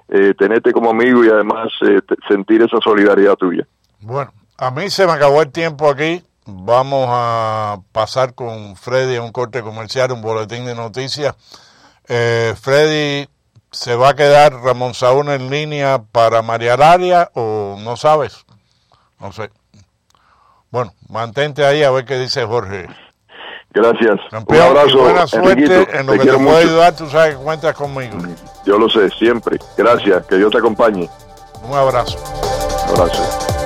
[0.09, 3.65] eh, tenerte como amigo y además eh, sentir esa solidaridad tuya.
[4.01, 6.23] Bueno, a mí se me acabó el tiempo aquí.
[6.45, 11.35] Vamos a pasar con Freddy a un corte comercial, un boletín de noticias.
[12.07, 13.27] Eh, Freddy,
[13.71, 18.45] ¿se va a quedar Ramón Saúl en línea para María Laria o no sabes?
[19.19, 19.49] No sé.
[20.69, 22.87] Bueno, mantente ahí a ver qué dice Jorge.
[23.73, 24.19] Gracias.
[24.31, 24.99] un abrazo.
[24.99, 28.17] buena suerte en lo que te pueda ayudar, tú sabes que cuentas conmigo.
[28.65, 29.57] Yo lo sé, siempre.
[29.75, 31.09] Gracias, que Dios te acompañe.
[31.67, 32.17] Un abrazo.
[32.87, 33.62] Un abrazo.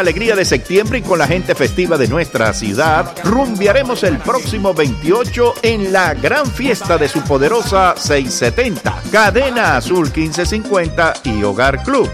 [0.00, 5.54] Alegría de septiembre y con la gente festiva de nuestra ciudad, rumbiaremos el próximo 28
[5.62, 12.10] en la gran fiesta de su poderosa 670, Cadena Azul 1550 y Hogar Club.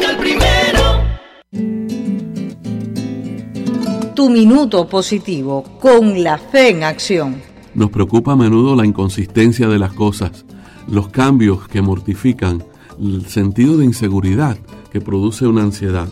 [4.15, 7.41] Tu minuto positivo con la fe en acción.
[7.75, 10.45] Nos preocupa a menudo la inconsistencia de las cosas,
[10.87, 12.63] los cambios que mortifican,
[13.01, 14.59] el sentido de inseguridad
[14.91, 16.09] que produce una ansiedad.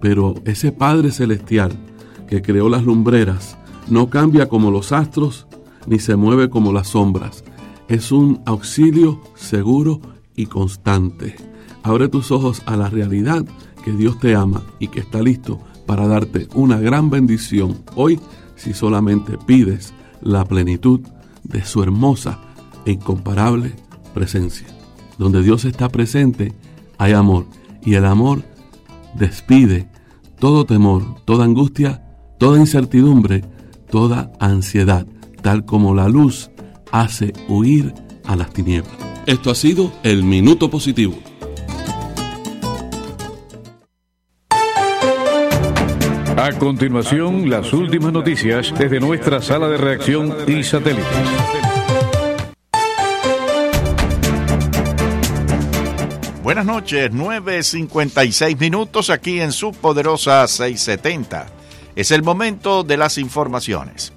[0.00, 1.72] Pero ese Padre Celestial
[2.26, 5.46] que creó las lumbreras no cambia como los astros
[5.86, 7.44] ni se mueve como las sombras.
[7.88, 10.00] Es un auxilio seguro
[10.34, 11.36] y constante.
[11.82, 13.44] Abre tus ojos a la realidad
[13.84, 18.20] que Dios te ama y que está listo para darte una gran bendición hoy
[18.56, 21.00] si solamente pides la plenitud
[21.44, 22.40] de su hermosa
[22.84, 23.72] e incomparable
[24.14, 24.66] presencia.
[25.18, 26.52] Donde Dios está presente
[26.98, 27.46] hay amor
[27.84, 28.42] y el amor
[29.14, 29.88] despide
[30.38, 32.02] todo temor, toda angustia,
[32.38, 33.44] toda incertidumbre,
[33.90, 35.06] toda ansiedad,
[35.42, 36.50] tal como la luz
[36.92, 38.94] hace huir a las tinieblas.
[39.26, 41.14] Esto ha sido el Minuto Positivo.
[46.46, 51.04] A continuación, las últimas noticias desde nuestra sala de reacción y satélites.
[56.44, 61.46] Buenas noches, 9.56 minutos aquí en su poderosa 670.
[61.96, 64.12] Es el momento de las informaciones.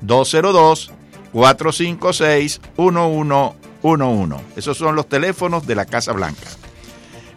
[0.00, 0.92] 202
[1.32, 6.48] 456 1111 Esos son los teléfonos de la Casa Blanca.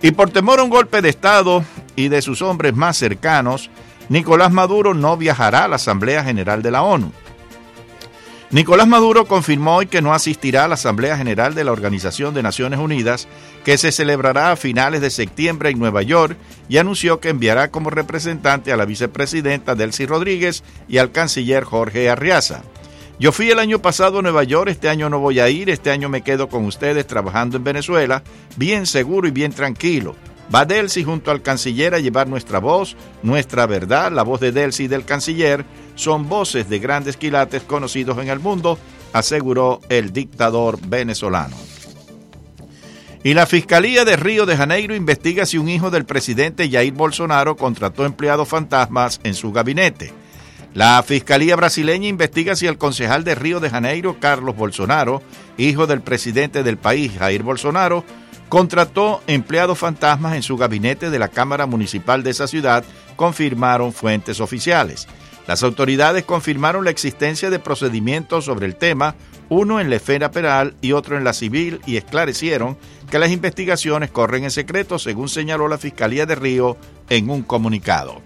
[0.01, 1.63] Y por temor a un golpe de Estado
[1.95, 3.69] y de sus hombres más cercanos,
[4.07, 7.11] Nicolás Maduro no viajará a la Asamblea General de la ONU.
[8.51, 12.41] Nicolás Maduro confirmó hoy que no asistirá a la Asamblea General de la Organización de
[12.41, 13.27] Naciones Unidas,
[13.63, 16.35] que se celebrará a finales de septiembre en Nueva York,
[16.67, 22.09] y anunció que enviará como representante a la vicepresidenta Delcy Rodríguez y al canciller Jorge
[22.09, 22.63] Arriaza.
[23.19, 25.91] Yo fui el año pasado a Nueva York, este año no voy a ir, este
[25.91, 28.23] año me quedo con ustedes trabajando en Venezuela,
[28.55, 30.15] bien seguro y bien tranquilo.
[30.53, 34.85] Va Delcy junto al canciller a llevar nuestra voz, nuestra verdad, la voz de Delcy
[34.85, 35.63] y del canciller,
[35.99, 38.79] son voces de grandes quilates conocidos en el mundo,
[39.11, 41.57] aseguró el dictador venezolano.
[43.21, 47.57] Y la Fiscalía de Río de Janeiro investiga si un hijo del presidente Jair Bolsonaro
[47.57, 50.13] contrató empleados fantasmas en su gabinete.
[50.73, 55.21] La Fiscalía brasileña investiga si el concejal de Río de Janeiro, Carlos Bolsonaro,
[55.57, 58.05] hijo del presidente del país, Jair Bolsonaro,
[58.47, 62.85] contrató empleados fantasmas en su gabinete de la Cámara Municipal de esa ciudad,
[63.17, 65.09] confirmaron fuentes oficiales.
[65.49, 69.15] Las autoridades confirmaron la existencia de procedimientos sobre el tema,
[69.49, 72.77] uno en la esfera penal y otro en la civil, y esclarecieron
[73.09, 76.77] que las investigaciones corren en secreto, según señaló la Fiscalía de Río
[77.09, 78.21] en un comunicado.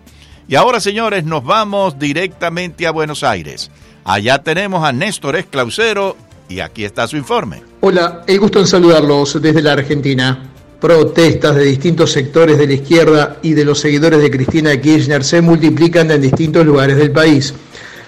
[0.50, 3.72] Y ahora, señores, nos vamos directamente a Buenos Aires.
[4.04, 6.18] Allá tenemos a Néstor Esclausero
[6.50, 7.64] y aquí está su informe.
[7.80, 10.53] Hola, el gusto en saludarlos desde la Argentina.
[10.84, 15.40] Protestas de distintos sectores de la izquierda y de los seguidores de Cristina Kirchner se
[15.40, 17.54] multiplican en distintos lugares del país.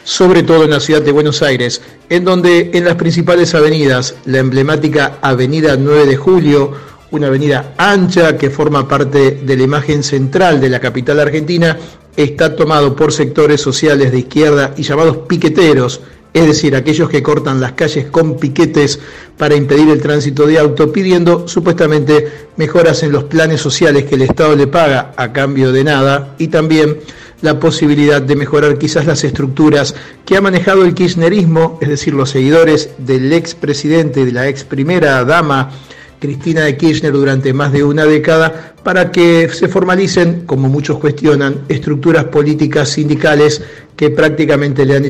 [0.03, 4.39] sobre todo en la ciudad de Buenos Aires, en donde en las principales avenidas, la
[4.39, 6.73] emblemática Avenida 9 de Julio,
[7.11, 11.80] una avenida ancha que forma parte de la imagen central de la capital argentina,
[12.17, 16.01] está tomado por sectores sociales de izquierda y llamados piqueteros,
[16.36, 18.99] es decir, aquellos que cortan las calles con piquetes
[19.38, 22.27] para impedir el tránsito de auto, pidiendo supuestamente
[22.57, 26.49] mejoras en los planes sociales que el Estado le paga a cambio de nada y
[26.49, 26.97] también
[27.41, 32.31] la posibilidad de mejorar quizás las estructuras que ha manejado el kirchnerismo, es decir, los
[32.31, 35.71] seguidores del expresidente, de la ex primera dama
[36.19, 41.61] Cristina de Kirchner durante más de una década para que se formalicen, como muchos cuestionan,
[41.69, 43.61] estructuras políticas sindicales
[43.95, 45.03] que prácticamente le han